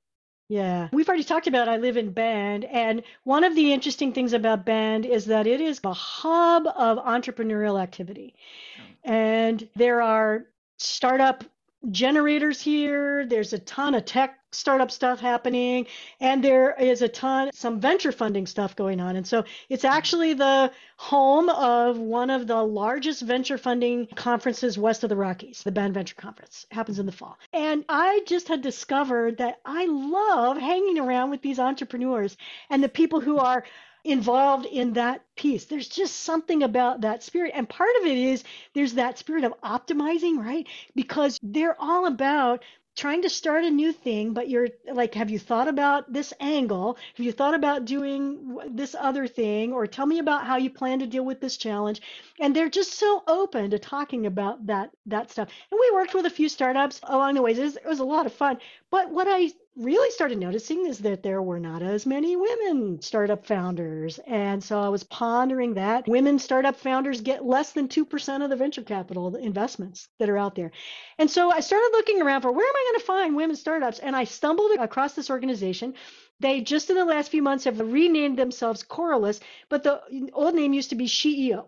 Yeah, 0.50 0.88
we've 0.94 1.08
already 1.10 1.26
talked 1.26 1.48
about 1.48 1.68
I 1.68 1.78
live 1.78 1.98
in 1.98 2.12
Bend. 2.12 2.64
And 2.66 3.04
one 3.24 3.44
of 3.44 3.54
the 3.56 3.74
interesting 3.74 4.14
things 4.14 4.34
about 4.34 4.66
Bend 4.66 5.06
is 5.06 5.26
that 5.26 5.46
it 5.46 5.60
is 5.60 5.82
a 5.84 5.94
hub 5.94 6.68
of 6.68 6.98
entrepreneurial 7.00 7.82
activity. 7.82 8.34
Hmm. 8.78 9.12
And 9.12 9.70
there 9.76 10.02
are 10.02 10.46
startup 10.78 11.44
generators 11.92 12.62
here. 12.62 13.26
There's 13.26 13.54
a 13.54 13.60
ton 13.60 13.96
of 13.96 14.06
tech 14.06 14.40
startup 14.58 14.92
stuff 14.92 15.20
happening 15.20 15.86
and 16.20 16.44
there 16.44 16.76
is 16.80 17.02
a 17.02 17.08
ton 17.08 17.50
some 17.54 17.80
venture 17.80 18.12
funding 18.12 18.48
stuff 18.48 18.76
going 18.76 19.00
on 19.00 19.16
and 19.16 19.28
so 19.28 19.44
it's 19.70 19.86
actually 19.86 20.34
the 20.34 20.72
home 20.98 21.48
of 21.50 21.98
one 21.98 22.30
of 22.30 22.48
the 22.48 22.64
largest 22.64 23.22
venture 23.22 23.58
funding 23.58 24.08
conferences 24.16 24.78
west 24.78 25.04
of 25.04 25.10
the 25.10 25.16
rockies 25.16 25.62
the 25.64 25.72
bend 25.72 25.94
venture 25.94 26.16
conference 26.16 26.66
it 26.72 26.74
happens 26.74 26.98
in 26.98 27.06
the 27.06 27.12
fall 27.12 27.38
and 27.54 27.86
i 27.88 28.22
just 28.26 28.48
had 28.48 28.62
discovered 28.62 29.38
that 29.38 29.60
i 29.64 29.86
love 29.86 30.58
hanging 30.58 30.98
around 30.98 31.30
with 31.30 31.42
these 31.42 31.60
entrepreneurs 31.60 32.36
and 32.70 32.84
the 32.84 32.90
people 32.90 33.22
who 33.22 33.38
are 33.38 33.64
involved 34.08 34.66
in 34.66 34.94
that 34.94 35.22
piece. 35.36 35.66
There's 35.66 35.90
just 35.90 36.22
something 36.22 36.64
about 36.64 37.02
that 37.02 37.24
spirit. 37.24 37.52
And 37.54 37.68
part 37.68 37.90
of 38.00 38.06
it 38.06 38.18
is 38.18 38.44
there's 38.74 38.94
that 38.94 39.18
spirit 39.18 39.44
of 39.44 39.54
optimizing, 39.62 40.38
right? 40.38 40.66
Because 40.96 41.38
they're 41.44 41.76
all 41.80 42.06
about 42.06 42.64
trying 42.98 43.22
to 43.22 43.30
start 43.30 43.64
a 43.64 43.70
new 43.70 43.94
thing, 43.94 44.34
but 44.34 44.50
you're 44.50 44.68
like, 44.92 45.14
have 45.14 45.30
you 45.30 45.38
thought 45.38 45.68
about 45.68 46.12
this 46.12 46.34
angle? 46.40 46.98
Have 47.16 47.26
you 47.26 47.32
thought 47.32 47.54
about 47.54 47.86
doing 47.86 48.58
this 48.70 48.96
other 49.00 49.28
thing? 49.28 49.72
Or 49.72 49.86
tell 49.86 50.08
me 50.08 50.18
about 50.20 50.46
how 50.46 50.58
you 50.58 50.72
plan 50.72 51.00
to 51.00 51.08
deal 51.08 51.24
with 51.24 51.40
this 51.40 51.58
challenge. 51.58 52.02
And 52.40 52.56
they're 52.56 52.70
just 52.70 52.94
so 52.94 53.24
open 53.28 53.70
to 53.72 53.80
talking 53.80 54.26
about 54.26 54.66
that 54.66 54.90
that 55.06 55.30
stuff. 55.32 55.50
And 55.72 55.80
we 55.80 55.92
worked 55.94 56.16
with 56.16 56.26
a 56.26 56.32
few 56.32 56.50
startups 56.50 57.00
along 57.04 57.36
the 57.36 57.42
way. 57.44 57.52
It 57.52 57.60
was, 57.60 57.76
it 57.78 57.86
was 57.86 58.00
a 58.00 58.04
lot 58.04 58.26
of 58.26 58.34
fun. 58.34 58.58
But 58.90 59.12
what 59.12 59.28
I 59.30 59.52
really 59.78 60.10
started 60.12 60.40
noticing 60.40 60.88
is 60.88 61.00
that 61.00 61.22
there 61.22 61.42
were 61.42 61.60
not 61.60 61.84
as 61.84 62.06
many 62.06 62.36
women 62.36 63.02
startup 63.02 63.46
founders. 63.46 64.20
And 64.26 64.64
so 64.64 64.80
I 64.80 64.90
was 64.90 65.04
pondering 65.04 65.76
that. 65.76 66.08
Women 66.08 66.40
startup 66.40 66.76
founders 66.76 67.22
get 67.22 67.46
less 67.46 67.74
than 67.74 67.88
2% 67.88 68.44
of 68.44 68.50
the 68.50 68.56
venture 68.56 68.82
capital 68.82 69.36
investments 69.36 70.08
that 70.20 70.30
are 70.30 70.38
out 70.38 70.56
there. 70.56 70.72
And 71.18 71.30
so 71.30 71.52
I 71.52 71.60
started 71.60 71.90
looking 71.92 72.22
around 72.22 72.42
for 72.42 72.52
where 72.52 72.68
am 72.68 72.76
I 72.76 72.92
going 72.92 73.00
to 73.00 73.06
find 73.06 73.36
women 73.36 73.56
startups? 73.56 74.00
And 74.00 74.16
I 74.16 74.24
stumbled 74.24 74.72
across 74.80 75.14
this 75.14 75.30
organization. 75.30 75.94
They 76.40 76.62
just 76.62 76.90
in 76.90 76.96
the 76.96 77.06
last 77.06 77.32
few 77.32 77.42
months 77.42 77.66
have 77.66 77.80
renamed 77.80 78.38
themselves 78.38 78.84
Coralus, 78.84 79.40
but 79.70 79.84
the 79.84 80.02
old 80.34 80.56
name 80.56 80.74
used 80.74 80.90
to 80.90 80.96
be 80.96 81.08
SheEO. 81.08 81.66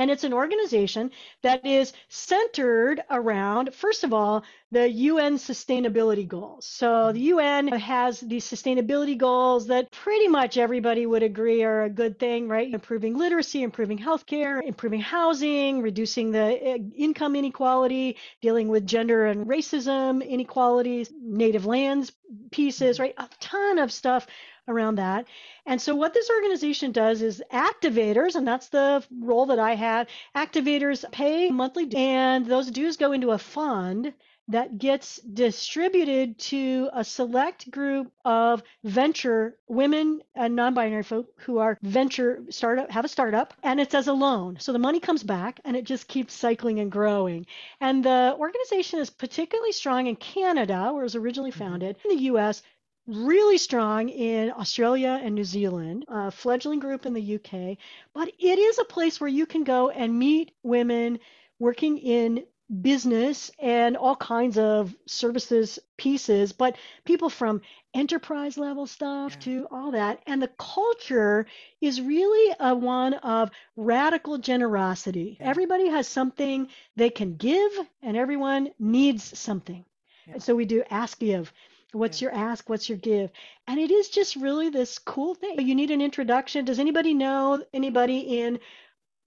And 0.00 0.10
it's 0.10 0.24
an 0.24 0.32
organization 0.32 1.10
that 1.42 1.66
is 1.66 1.92
centered 2.08 3.02
around, 3.10 3.74
first 3.74 4.02
of 4.02 4.14
all, 4.14 4.44
the 4.72 4.88
UN 4.90 5.36
sustainability 5.36 6.26
goals. 6.26 6.64
So 6.64 7.12
the 7.12 7.20
UN 7.34 7.68
has 7.68 8.20
these 8.20 8.46
sustainability 8.46 9.18
goals 9.18 9.66
that 9.66 9.90
pretty 9.90 10.26
much 10.26 10.56
everybody 10.56 11.04
would 11.04 11.22
agree 11.22 11.62
are 11.64 11.82
a 11.82 11.90
good 11.90 12.18
thing, 12.18 12.48
right? 12.48 12.72
Improving 12.72 13.14
literacy, 13.14 13.62
improving 13.62 13.98
healthcare, 13.98 14.64
improving 14.64 15.00
housing, 15.00 15.82
reducing 15.82 16.30
the 16.30 16.38
eh, 16.66 16.78
income 16.96 17.36
inequality, 17.36 18.16
dealing 18.40 18.68
with 18.68 18.86
gender 18.86 19.26
and 19.26 19.46
racism 19.46 20.26
inequalities, 20.26 21.12
native 21.20 21.66
lands 21.66 22.10
pieces, 22.50 22.98
right? 22.98 23.14
A 23.18 23.28
ton 23.38 23.78
of 23.78 23.92
stuff 23.92 24.26
around 24.70 24.96
that. 24.96 25.26
And 25.66 25.80
so, 25.80 25.94
what 25.94 26.14
this 26.14 26.30
organization 26.30 26.92
does 26.92 27.22
is 27.22 27.42
activators, 27.52 28.34
and 28.34 28.46
that's 28.46 28.68
the 28.68 29.04
role 29.20 29.46
that 29.46 29.58
I 29.58 29.74
have, 29.74 30.06
activators 30.34 31.10
pay 31.12 31.50
monthly, 31.50 31.94
and 31.94 32.46
those 32.46 32.70
dues 32.70 32.96
go 32.96 33.12
into 33.12 33.32
a 33.32 33.38
fund 33.38 34.14
that 34.50 34.78
gets 34.78 35.18
distributed 35.18 36.36
to 36.36 36.90
a 36.92 37.04
select 37.04 37.70
group 37.70 38.10
of 38.24 38.62
venture 38.82 39.56
women 39.68 40.20
and 40.34 40.56
non-binary 40.56 41.04
folk 41.04 41.28
who 41.38 41.58
are 41.58 41.78
venture 41.82 42.42
startup 42.50 42.90
have 42.90 43.04
a 43.04 43.08
startup 43.08 43.54
and 43.62 43.80
it's 43.80 43.94
as 43.94 44.08
a 44.08 44.12
loan 44.12 44.56
so 44.58 44.72
the 44.72 44.78
money 44.78 44.98
comes 44.98 45.22
back 45.22 45.60
and 45.64 45.76
it 45.76 45.84
just 45.84 46.08
keeps 46.08 46.34
cycling 46.34 46.80
and 46.80 46.90
growing 46.90 47.46
and 47.80 48.04
the 48.04 48.34
organization 48.38 48.98
is 48.98 49.08
particularly 49.08 49.72
strong 49.72 50.08
in 50.08 50.16
canada 50.16 50.90
where 50.92 51.02
it 51.02 51.04
was 51.04 51.14
originally 51.14 51.50
mm-hmm. 51.50 51.60
founded 51.60 51.96
in 52.04 52.16
the 52.16 52.22
us 52.24 52.62
really 53.06 53.58
strong 53.58 54.08
in 54.08 54.50
Australia 54.50 55.20
and 55.22 55.34
New 55.34 55.44
Zealand, 55.44 56.04
a 56.08 56.30
fledgling 56.30 56.80
group 56.80 57.06
in 57.06 57.12
the 57.12 57.34
UK, 57.36 57.76
but 58.14 58.28
it 58.38 58.58
is 58.58 58.78
a 58.78 58.84
place 58.84 59.20
where 59.20 59.28
you 59.28 59.46
can 59.46 59.64
go 59.64 59.90
and 59.90 60.18
meet 60.18 60.52
women 60.62 61.18
working 61.58 61.98
in 61.98 62.44
business 62.82 63.50
and 63.58 63.96
all 63.96 64.14
kinds 64.14 64.56
of 64.56 64.94
services 65.06 65.78
pieces, 65.96 66.52
but 66.52 66.76
people 67.04 67.28
from 67.28 67.60
enterprise 67.94 68.56
level 68.56 68.86
stuff 68.86 69.32
yeah. 69.34 69.40
to 69.40 69.66
all 69.70 69.90
that. 69.90 70.22
And 70.26 70.40
the 70.40 70.50
culture 70.56 71.46
is 71.80 72.00
really 72.00 72.54
a 72.60 72.74
one 72.74 73.14
of 73.14 73.50
radical 73.76 74.38
generosity. 74.38 75.36
Yeah. 75.40 75.48
Everybody 75.48 75.88
has 75.88 76.06
something 76.06 76.68
they 76.96 77.10
can 77.10 77.36
give, 77.36 77.72
and 78.02 78.16
everyone 78.16 78.70
needs 78.78 79.36
something. 79.38 79.84
Yeah. 80.26 80.38
So 80.38 80.54
we 80.54 80.64
do 80.64 80.84
ask 80.90 81.18
give. 81.18 81.52
What's 81.92 82.22
your 82.22 82.32
ask? 82.32 82.68
What's 82.68 82.88
your 82.88 82.98
give? 82.98 83.30
And 83.66 83.80
it 83.80 83.90
is 83.90 84.08
just 84.08 84.36
really 84.36 84.70
this 84.70 84.98
cool 84.98 85.34
thing. 85.34 85.60
You 85.66 85.74
need 85.74 85.90
an 85.90 86.00
introduction. 86.00 86.64
Does 86.64 86.78
anybody 86.78 87.14
know 87.14 87.64
anybody 87.72 88.40
in 88.40 88.60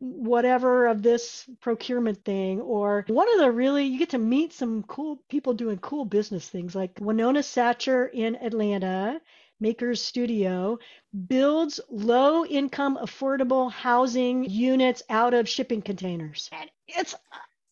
whatever 0.04 0.88
of 0.88 1.02
this 1.02 1.50
procurement 1.62 2.26
thing 2.26 2.60
or 2.60 3.06
one 3.08 3.32
of 3.34 3.40
the 3.40 3.50
really 3.50 3.86
you 3.86 3.98
get 3.98 4.10
to 4.10 4.18
meet 4.18 4.52
some 4.52 4.84
cool 4.84 5.18
people 5.30 5.54
doing 5.54 5.78
cool 5.78 6.04
business 6.04 6.50
things 6.50 6.76
like 6.76 6.92
winona 7.00 7.40
satcher 7.40 8.10
in 8.12 8.36
atlanta 8.36 9.18
makers 9.62 10.02
studio 10.02 10.78
builds 11.28 11.80
low 11.90 12.46
income 12.46 12.98
affordable 13.02 13.72
housing 13.72 14.44
units 14.44 15.02
out 15.10 15.34
of 15.34 15.48
shipping 15.48 15.82
containers 15.82 16.50
and 16.52 16.70
it's 16.90 17.16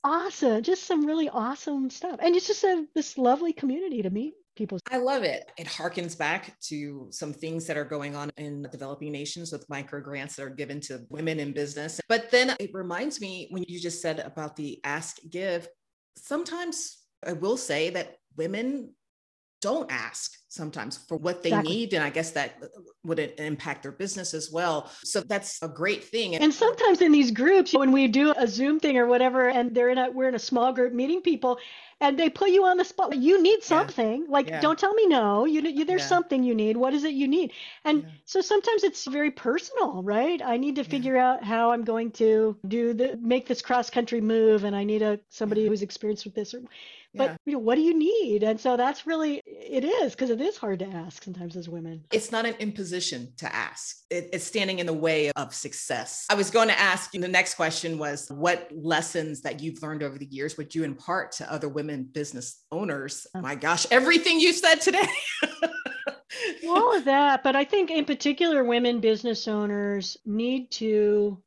awesome 0.05 0.63
just 0.63 0.83
some 0.83 1.05
really 1.05 1.27
awesome 1.27 1.89
stuff 1.89 2.17
and 2.23 2.33
it's 2.33 2.47
just 2.47 2.63
a, 2.63 2.87
this 2.95 3.17
lovely 3.17 3.51
community 3.51 4.01
to 4.01 4.09
meet 4.09 4.35
people. 4.55 4.79
I 4.89 4.97
love 4.97 5.23
it. 5.23 5.51
It 5.57 5.67
harkens 5.67 6.17
back 6.17 6.59
to 6.61 7.07
some 7.11 7.33
things 7.33 7.65
that 7.67 7.77
are 7.77 7.85
going 7.85 8.15
on 8.15 8.31
in 8.37 8.63
developing 8.71 9.11
nations 9.11 9.51
with 9.51 9.69
micro 9.69 10.01
grants 10.01 10.35
that 10.35 10.43
are 10.43 10.49
given 10.49 10.79
to 10.81 11.05
women 11.09 11.39
in 11.39 11.53
business. 11.53 11.99
But 12.07 12.31
then 12.31 12.55
it 12.59 12.71
reminds 12.73 13.21
me 13.21 13.47
when 13.51 13.63
you 13.67 13.79
just 13.79 14.01
said 14.01 14.19
about 14.19 14.55
the 14.55 14.79
ask 14.83 15.17
give, 15.29 15.67
sometimes 16.17 16.97
I 17.25 17.33
will 17.33 17.57
say 17.57 17.89
that 17.91 18.15
women 18.37 18.93
don't 19.61 19.91
ask 19.91 20.37
sometimes 20.47 20.97
for 20.97 21.17
what 21.17 21.43
they 21.43 21.49
exactly. 21.49 21.73
need 21.73 21.93
and 21.93 22.03
i 22.03 22.09
guess 22.09 22.31
that 22.31 22.55
uh, 22.61 22.67
would 23.03 23.19
impact 23.37 23.83
their 23.83 23.91
business 23.91 24.33
as 24.33 24.51
well 24.51 24.91
so 25.03 25.21
that's 25.21 25.61
a 25.61 25.67
great 25.67 26.03
thing 26.03 26.35
and 26.35 26.53
sometimes 26.53 27.01
in 27.01 27.11
these 27.11 27.31
groups 27.31 27.73
when 27.73 27.91
we 27.91 28.07
do 28.07 28.33
a 28.37 28.47
zoom 28.47 28.79
thing 28.79 28.97
or 28.97 29.05
whatever 29.05 29.49
and 29.49 29.73
they're 29.73 29.89
in 29.89 29.97
a 29.97 30.11
we're 30.11 30.27
in 30.27 30.35
a 30.35 30.39
small 30.39 30.73
group 30.73 30.93
meeting 30.93 31.21
people 31.21 31.59
and 32.01 32.17
they 32.17 32.29
put 32.29 32.49
you 32.49 32.65
on 32.65 32.77
the 32.77 32.83
spot. 32.83 33.15
You 33.15 33.41
need 33.41 33.63
something. 33.63 34.23
Yeah. 34.23 34.31
Like, 34.31 34.49
yeah. 34.49 34.59
don't 34.59 34.77
tell 34.77 34.93
me 34.93 35.07
no. 35.07 35.45
You, 35.45 35.61
you 35.61 35.85
there's 35.85 36.01
yeah. 36.01 36.07
something 36.07 36.43
you 36.43 36.55
need. 36.55 36.75
What 36.75 36.95
is 36.95 37.03
it 37.03 37.13
you 37.13 37.27
need? 37.27 37.53
And 37.85 38.05
so 38.25 38.41
sometimes 38.41 38.83
it's 38.83 39.05
very 39.05 39.29
personal, 39.29 40.01
right? 40.01 40.41
I 40.43 40.57
need 40.57 40.75
to 40.77 40.83
figure 40.83 41.15
out 41.15 41.43
how 41.43 41.71
I'm 41.71 41.83
going 41.83 42.11
to 42.13 42.57
do 42.67 42.93
the 42.93 43.19
make 43.21 43.47
this 43.47 43.61
cross 43.61 43.91
country 43.91 44.19
move, 44.19 44.63
and 44.63 44.75
I 44.75 44.83
need 44.83 45.03
a 45.03 45.19
somebody 45.29 45.67
who's 45.67 45.83
experienced 45.83 46.25
with 46.25 46.33
this. 46.33 46.55
Or, 46.55 46.61
but 47.13 47.37
you 47.45 47.53
know, 47.53 47.59
what 47.59 47.75
do 47.75 47.81
you 47.81 47.97
need? 47.97 48.43
And 48.43 48.59
so 48.59 48.77
that's 48.77 49.05
really 49.05 49.41
it 49.45 49.83
is 49.83 50.13
because 50.13 50.29
it 50.29 50.41
is 50.41 50.57
hard 50.57 50.79
to 50.79 50.87
ask 50.87 51.23
sometimes 51.23 51.55
as 51.55 51.69
women. 51.69 52.03
It's 52.11 52.31
not 52.31 52.45
an 52.45 52.55
imposition 52.59 53.33
to 53.37 53.53
ask. 53.53 53.97
It, 54.09 54.29
it's 54.33 54.45
standing 54.45 54.79
in 54.79 54.85
the 54.85 54.93
way 54.93 55.31
of 55.31 55.53
success. 55.53 56.25
I 56.29 56.35
was 56.35 56.49
going 56.49 56.69
to 56.69 56.79
ask 56.79 57.13
you. 57.13 57.21
The 57.21 57.27
next 57.27 57.55
question 57.55 57.97
was, 57.97 58.27
what 58.29 58.69
lessons 58.73 59.41
that 59.41 59.59
you've 59.59 59.81
learned 59.83 60.03
over 60.03 60.17
the 60.17 60.25
years 60.25 60.57
would 60.57 60.73
you 60.73 60.83
impart 60.83 61.33
to 61.33 61.51
other 61.51 61.69
women? 61.69 61.81
women 61.81 62.03
business 62.03 62.63
owners. 62.71 63.27
Oh 63.33 63.41
my 63.41 63.55
gosh, 63.55 63.85
everything 63.91 64.39
you 64.39 64.53
said 64.53 64.75
today. 64.75 65.07
All 66.67 66.95
of 66.95 67.05
that. 67.05 67.43
But 67.43 67.55
I 67.55 67.63
think 67.63 67.91
in 67.91 68.05
particular, 68.05 68.63
women 68.63 68.99
business 68.99 69.47
owners 69.47 70.17
need 70.25 70.71
to 70.71 71.41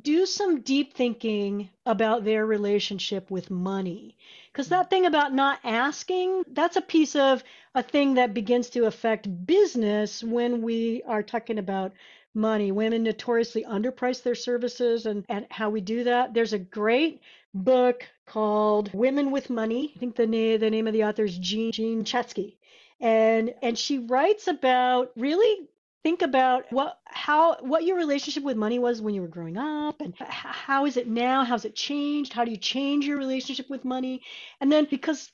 do 0.00 0.26
some 0.26 0.60
deep 0.60 0.94
thinking 0.94 1.70
about 1.86 2.24
their 2.24 2.44
relationship 2.44 3.30
with 3.30 3.50
money. 3.50 4.16
Because 4.52 4.68
that 4.68 4.90
thing 4.90 5.06
about 5.06 5.34
not 5.34 5.58
asking, 5.64 6.44
that's 6.52 6.76
a 6.76 6.82
piece 6.82 7.16
of 7.16 7.42
a 7.74 7.82
thing 7.82 8.14
that 8.14 8.34
begins 8.34 8.70
to 8.70 8.86
affect 8.86 9.46
business 9.46 10.22
when 10.22 10.62
we 10.62 11.02
are 11.06 11.22
talking 11.22 11.58
about 11.58 11.92
money. 12.34 12.70
Women 12.72 13.02
notoriously 13.02 13.64
underprice 13.64 14.22
their 14.22 14.34
services 14.34 15.06
and, 15.06 15.24
and 15.28 15.46
how 15.50 15.70
we 15.70 15.80
do 15.80 16.04
that. 16.04 16.34
There's 16.34 16.52
a 16.52 16.58
great 16.58 17.22
book 17.54 18.04
called 18.26 18.92
Women 18.92 19.30
with 19.30 19.50
Money. 19.50 19.92
I 19.96 19.98
think 19.98 20.16
the 20.16 20.26
name 20.26 20.60
the 20.60 20.70
name 20.70 20.86
of 20.86 20.92
the 20.92 21.04
author 21.04 21.24
is 21.24 21.38
Jean 21.38 21.72
Jean 21.72 22.04
Chatzky. 22.04 22.56
And 23.00 23.54
and 23.62 23.78
she 23.78 23.98
writes 23.98 24.46
about 24.46 25.12
really 25.16 25.68
think 26.06 26.22
about 26.22 26.70
what 26.70 27.00
how 27.04 27.56
what 27.62 27.82
your 27.82 27.96
relationship 27.96 28.44
with 28.44 28.56
money 28.56 28.78
was 28.78 29.02
when 29.02 29.12
you 29.12 29.20
were 29.20 29.26
growing 29.26 29.56
up 29.56 30.00
and 30.00 30.14
how 30.20 30.86
is 30.86 30.96
it 30.96 31.08
now? 31.08 31.42
How's 31.42 31.64
it 31.64 31.74
changed? 31.74 32.32
How 32.32 32.44
do 32.44 32.52
you 32.52 32.56
change 32.56 33.06
your 33.06 33.18
relationship 33.18 33.68
with 33.68 33.84
money? 33.84 34.22
And 34.60 34.70
then 34.70 34.86
because 34.88 35.32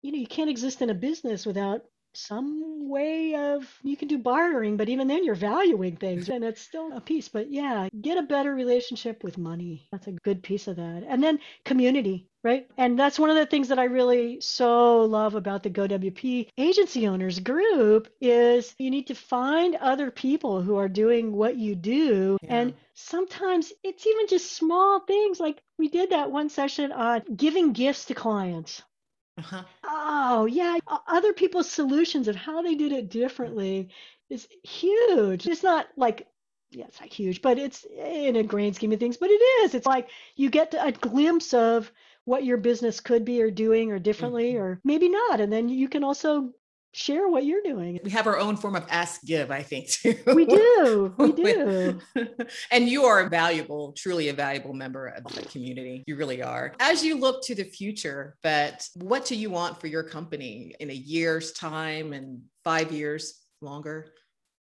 you 0.00 0.12
know 0.12 0.18
you 0.18 0.26
can't 0.26 0.48
exist 0.48 0.80
in 0.80 0.88
a 0.88 0.94
business 0.94 1.44
without 1.44 1.82
some 2.16 2.88
way 2.88 3.34
of 3.34 3.78
you 3.82 3.96
can 3.96 4.08
do 4.08 4.18
bartering, 4.18 4.76
but 4.76 4.88
even 4.88 5.06
then 5.06 5.24
you're 5.24 5.34
valuing 5.34 5.96
things 5.96 6.28
and 6.28 6.44
it's 6.44 6.60
still 6.60 6.92
a 6.92 7.00
piece. 7.00 7.28
But 7.28 7.50
yeah, 7.50 7.88
get 8.00 8.18
a 8.18 8.22
better 8.22 8.54
relationship 8.54 9.22
with 9.22 9.38
money. 9.38 9.88
That's 9.92 10.06
a 10.06 10.12
good 10.12 10.42
piece 10.42 10.66
of 10.68 10.76
that. 10.76 11.04
And 11.06 11.22
then 11.22 11.38
community, 11.64 12.28
right? 12.42 12.66
And 12.76 12.98
that's 12.98 13.18
one 13.18 13.30
of 13.30 13.36
the 13.36 13.46
things 13.46 13.68
that 13.68 13.78
I 13.78 13.84
really 13.84 14.40
so 14.40 15.02
love 15.02 15.34
about 15.34 15.62
the 15.62 15.70
GoWP 15.70 16.48
agency 16.56 17.06
owners 17.06 17.38
group 17.40 18.08
is 18.20 18.74
you 18.78 18.90
need 18.90 19.08
to 19.08 19.14
find 19.14 19.76
other 19.76 20.10
people 20.10 20.62
who 20.62 20.76
are 20.76 20.88
doing 20.88 21.32
what 21.32 21.56
you 21.56 21.74
do. 21.74 22.38
Yeah. 22.42 22.54
And 22.56 22.74
sometimes 22.94 23.72
it's 23.84 24.06
even 24.06 24.26
just 24.28 24.52
small 24.52 25.00
things 25.00 25.38
like 25.38 25.60
we 25.78 25.88
did 25.88 26.10
that 26.10 26.30
one 26.30 26.48
session 26.48 26.92
on 26.92 27.22
giving 27.36 27.72
gifts 27.72 28.06
to 28.06 28.14
clients. 28.14 28.82
Uh-huh. 29.38 29.62
Oh, 29.84 30.46
yeah. 30.46 30.78
Other 31.06 31.32
people's 31.32 31.70
solutions 31.70 32.28
of 32.28 32.36
how 32.36 32.62
they 32.62 32.74
did 32.74 32.92
it 32.92 33.10
differently 33.10 33.90
is 34.30 34.48
huge. 34.62 35.46
It's 35.46 35.62
not 35.62 35.86
like, 35.96 36.26
yeah, 36.70 36.86
it's 36.86 37.00
not 37.00 37.12
huge, 37.12 37.42
but 37.42 37.58
it's 37.58 37.84
in 37.84 38.36
a 38.36 38.42
grand 38.42 38.76
scheme 38.76 38.92
of 38.92 38.98
things, 38.98 39.18
but 39.18 39.30
it 39.30 39.42
is. 39.64 39.74
It's 39.74 39.86
like 39.86 40.08
you 40.36 40.50
get 40.50 40.74
a 40.78 40.92
glimpse 40.92 41.52
of 41.54 41.92
what 42.24 42.44
your 42.44 42.56
business 42.56 43.00
could 43.00 43.24
be 43.24 43.42
or 43.42 43.50
doing 43.50 43.92
or 43.92 43.98
differently 43.98 44.54
mm-hmm. 44.54 44.62
or 44.62 44.80
maybe 44.84 45.08
not. 45.08 45.40
And 45.40 45.52
then 45.52 45.68
you 45.68 45.88
can 45.88 46.02
also 46.02 46.52
share 46.96 47.28
what 47.28 47.44
you're 47.44 47.62
doing. 47.62 48.00
We 48.02 48.10
have 48.10 48.26
our 48.26 48.38
own 48.38 48.56
form 48.56 48.74
of 48.74 48.86
ask 48.88 49.22
give, 49.22 49.50
I 49.50 49.62
think, 49.62 49.90
too. 49.90 50.16
We 50.26 50.46
do. 50.46 51.14
We 51.18 51.32
do. 51.32 52.00
and 52.70 52.88
you 52.88 53.04
are 53.04 53.20
a 53.20 53.28
valuable, 53.28 53.92
truly 53.92 54.28
a 54.28 54.32
valuable 54.32 54.72
member 54.72 55.08
of 55.08 55.24
the 55.24 55.42
community. 55.42 56.04
You 56.06 56.16
really 56.16 56.42
are. 56.42 56.74
As 56.80 57.04
you 57.04 57.18
look 57.18 57.42
to 57.44 57.54
the 57.54 57.64
future, 57.64 58.36
but 58.42 58.88
what 58.94 59.24
do 59.26 59.36
you 59.36 59.50
want 59.50 59.80
for 59.80 59.86
your 59.86 60.02
company 60.02 60.74
in 60.80 60.90
a 60.90 60.94
year's 60.94 61.52
time 61.52 62.12
and 62.12 62.42
five 62.64 62.92
years 62.92 63.40
longer? 63.60 64.12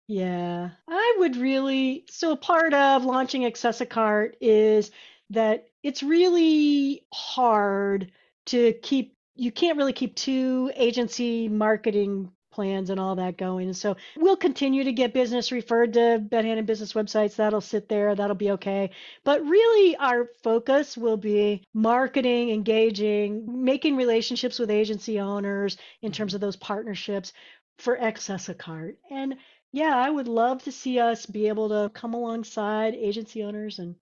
Yeah, 0.08 0.69
I 0.88 1.15
would 1.19 1.36
really. 1.36 2.06
So, 2.10 2.36
part 2.36 2.74
of 2.74 3.06
launching 3.06 3.43
AccessiCart 3.43 4.34
is 4.41 4.91
that 5.30 5.67
it's 5.82 6.04
really 6.04 7.06
hard 7.13 8.12
to 8.48 8.74
keep 8.82 9.15
you 9.36 9.52
can't 9.52 9.78
really 9.78 9.93
keep 9.93 10.15
two 10.15 10.72
agency 10.76 11.48
marketing 11.50 12.32
plans 12.52 12.91
and 12.91 13.00
all 13.00 13.15
that 13.15 13.38
going. 13.38 13.67
And 13.67 13.76
so 13.76 13.98
we'll 14.15 14.38
continue 14.38 14.84
to 14.84 14.93
get 14.93 15.13
business 15.13 15.52
referred 15.52 15.93
to 15.93 16.19
Bet 16.19 16.46
Hannon 16.46 16.65
business 16.65 16.93
websites. 16.93 17.36
That'll 17.36 17.62
sit 17.62 17.89
there. 17.89 18.15
That'll 18.15 18.36
be 18.36 18.52
okay. 18.52 18.91
But 19.24 19.43
really, 19.43 19.96
our 19.98 20.30
focus 20.43 20.96
will 20.96 21.17
be 21.17 21.63
marketing, 21.74 22.52
engaging, 22.52 23.63
making 23.63 23.96
relationships 23.96 24.60
with 24.60 24.69
agency 24.69 25.19
owners 25.19 25.78
in 26.02 26.12
terms 26.12 26.36
of 26.36 26.41
those 26.41 26.56
partnerships 26.56 27.34
for 27.80 27.98
AccessiCart. 27.98 28.98
And 29.10 29.36
yeah, 29.72 29.98
I 29.98 30.10
would 30.10 30.28
love 30.28 30.63
to 30.63 30.72
see 30.72 31.00
us 31.00 31.26
be 31.26 31.48
able 31.48 31.69
to 31.69 31.89
come 31.89 32.13
alongside 32.13 32.93
agency 32.93 33.43
owners 33.43 33.80
and 33.80 33.96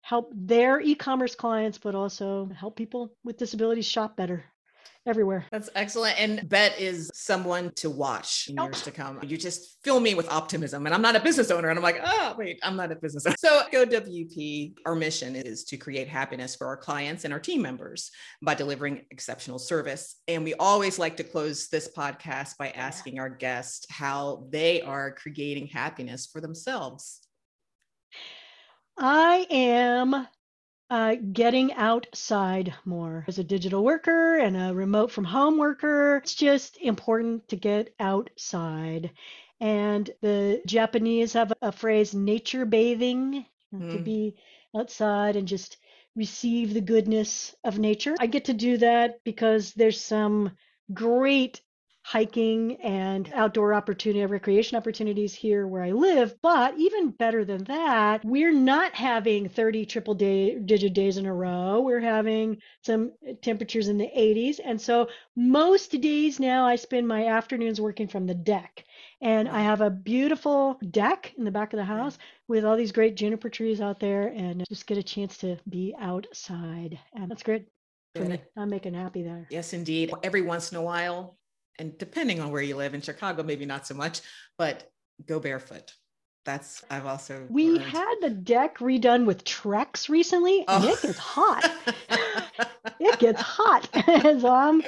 help 0.00 0.30
their 0.32 0.80
e-commerce 0.80 1.34
clients, 1.34 1.78
but 1.78 1.96
also 1.96 2.48
help 2.56 2.76
people 2.76 3.12
with 3.24 3.36
disabilities 3.36 3.86
shop 3.86 4.16
better 4.16 4.44
everywhere. 5.06 5.46
That's 5.50 5.70
excellent. 5.74 6.20
And 6.20 6.48
Bet 6.48 6.78
is 6.80 7.10
someone 7.14 7.72
to 7.76 7.90
watch 7.90 8.48
in 8.48 8.62
years 8.62 8.82
to 8.82 8.90
come. 8.90 9.20
You 9.22 9.36
just 9.36 9.78
fill 9.84 10.00
me 10.00 10.14
with 10.14 10.28
optimism. 10.30 10.86
And 10.86 10.94
I'm 10.94 11.02
not 11.02 11.16
a 11.16 11.20
business 11.20 11.50
owner. 11.50 11.68
And 11.68 11.78
I'm 11.78 11.82
like, 11.82 12.00
oh, 12.04 12.34
wait, 12.36 12.58
I'm 12.62 12.76
not 12.76 12.92
a 12.92 12.96
business 12.96 13.26
owner. 13.26 13.36
So, 13.38 13.62
GoWP, 13.72 14.74
our 14.84 14.94
mission 14.94 15.36
is 15.36 15.64
to 15.64 15.76
create 15.76 16.08
happiness 16.08 16.54
for 16.54 16.66
our 16.66 16.76
clients 16.76 17.24
and 17.24 17.32
our 17.32 17.40
team 17.40 17.62
members 17.62 18.10
by 18.42 18.54
delivering 18.54 19.02
exceptional 19.10 19.58
service. 19.58 20.16
And 20.28 20.44
we 20.44 20.54
always 20.54 20.98
like 20.98 21.16
to 21.18 21.24
close 21.24 21.68
this 21.68 21.88
podcast 21.94 22.56
by 22.58 22.70
asking 22.70 23.18
our 23.18 23.30
guests 23.30 23.86
how 23.90 24.46
they 24.50 24.82
are 24.82 25.12
creating 25.12 25.68
happiness 25.68 26.26
for 26.26 26.40
themselves. 26.40 27.20
I 28.98 29.46
am 29.50 30.26
uh, 30.90 31.16
getting 31.32 31.72
outside 31.74 32.74
more. 32.84 33.24
As 33.28 33.38
a 33.38 33.44
digital 33.44 33.84
worker 33.84 34.38
and 34.38 34.56
a 34.56 34.74
remote 34.74 35.10
from 35.10 35.24
home 35.24 35.58
worker, 35.58 36.18
it's 36.18 36.34
just 36.34 36.76
important 36.78 37.48
to 37.48 37.56
get 37.56 37.94
outside. 37.98 39.10
And 39.60 40.08
the 40.20 40.62
Japanese 40.66 41.32
have 41.32 41.52
a 41.62 41.72
phrase, 41.72 42.14
nature 42.14 42.64
bathing, 42.64 43.46
mm. 43.74 43.92
to 43.92 43.98
be 43.98 44.36
outside 44.76 45.36
and 45.36 45.48
just 45.48 45.78
receive 46.14 46.72
the 46.72 46.80
goodness 46.80 47.54
of 47.64 47.78
nature. 47.78 48.14
I 48.18 48.26
get 48.26 48.46
to 48.46 48.54
do 48.54 48.78
that 48.78 49.22
because 49.24 49.72
there's 49.72 50.00
some 50.00 50.52
great 50.92 51.60
hiking 52.06 52.76
and 52.84 53.32
outdoor 53.34 53.74
opportunity, 53.74 54.24
recreation 54.24 54.76
opportunities 54.76 55.34
here 55.34 55.66
where 55.66 55.82
I 55.82 55.90
live. 55.90 56.36
But 56.40 56.78
even 56.78 57.10
better 57.10 57.44
than 57.44 57.64
that, 57.64 58.24
we're 58.24 58.52
not 58.52 58.94
having 58.94 59.48
30 59.48 59.86
triple 59.86 60.14
day, 60.14 60.56
digit 60.56 60.94
days 60.94 61.16
in 61.16 61.26
a 61.26 61.34
row. 61.34 61.80
We're 61.80 61.98
having 61.98 62.58
some 62.82 63.10
temperatures 63.42 63.88
in 63.88 63.98
the 63.98 64.08
80s. 64.16 64.60
And 64.64 64.80
so 64.80 65.08
most 65.34 66.00
days 66.00 66.38
now 66.38 66.64
I 66.64 66.76
spend 66.76 67.08
my 67.08 67.26
afternoons 67.26 67.80
working 67.80 68.06
from 68.06 68.28
the 68.28 68.34
deck. 68.34 68.84
And 69.20 69.48
I 69.48 69.62
have 69.62 69.80
a 69.80 69.90
beautiful 69.90 70.78
deck 70.92 71.34
in 71.36 71.42
the 71.42 71.50
back 71.50 71.72
of 71.72 71.78
the 71.78 71.84
house 71.84 72.18
with 72.46 72.64
all 72.64 72.76
these 72.76 72.92
great 72.92 73.16
juniper 73.16 73.48
trees 73.48 73.80
out 73.80 73.98
there 73.98 74.28
and 74.28 74.64
just 74.68 74.86
get 74.86 74.96
a 74.96 75.02
chance 75.02 75.38
to 75.38 75.56
be 75.68 75.92
outside. 75.98 77.00
And 77.14 77.28
that's 77.28 77.42
great. 77.42 77.66
I'm 78.56 78.70
making 78.70 78.94
happy 78.94 79.24
there. 79.24 79.48
Yes, 79.50 79.72
indeed. 79.72 80.12
Every 80.22 80.42
once 80.42 80.70
in 80.70 80.78
a 80.78 80.82
while, 80.82 81.36
and 81.78 81.96
depending 81.98 82.40
on 82.40 82.50
where 82.50 82.62
you 82.62 82.76
live 82.76 82.94
in 82.94 83.00
Chicago, 83.00 83.42
maybe 83.42 83.66
not 83.66 83.86
so 83.86 83.94
much, 83.94 84.20
but 84.58 84.90
go 85.26 85.40
barefoot. 85.40 85.92
That's 86.46 86.84
I've 86.88 87.06
also 87.06 87.44
we 87.50 87.70
learned. 87.70 87.82
had 87.82 88.14
the 88.20 88.30
deck 88.30 88.78
redone 88.78 89.26
with 89.26 89.44
Trex 89.44 90.08
recently, 90.08 90.64
and 90.68 90.84
oh. 90.84 90.88
it 90.88 91.02
gets 91.02 91.18
hot. 91.18 91.72
it 93.00 93.18
gets 93.18 93.40
hot, 93.40 93.88
so 93.92 94.48
I'm 94.48 94.80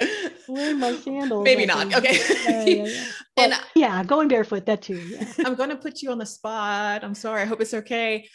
wearing 0.46 0.79
my 0.79 0.94
sandals. 0.94 1.44
Maybe 1.44 1.66
not. 1.66 1.92
Okay. 1.92 2.18
Yeah, 2.48 2.64
yeah, 2.64 2.85
yeah. 2.85 3.05
and 3.37 3.55
yeah, 3.74 4.05
going 4.05 4.29
barefoot 4.29 4.66
that 4.66 4.83
too. 4.83 4.98
Yeah. 4.98 5.27
I'm 5.44 5.57
going 5.57 5.70
to 5.70 5.77
put 5.77 6.01
you 6.01 6.12
on 6.12 6.18
the 6.18 6.27
spot. 6.27 7.03
I'm 7.03 7.14
sorry. 7.14 7.42
I 7.42 7.44
hope 7.44 7.61
it's 7.61 7.74
okay. 7.74 8.29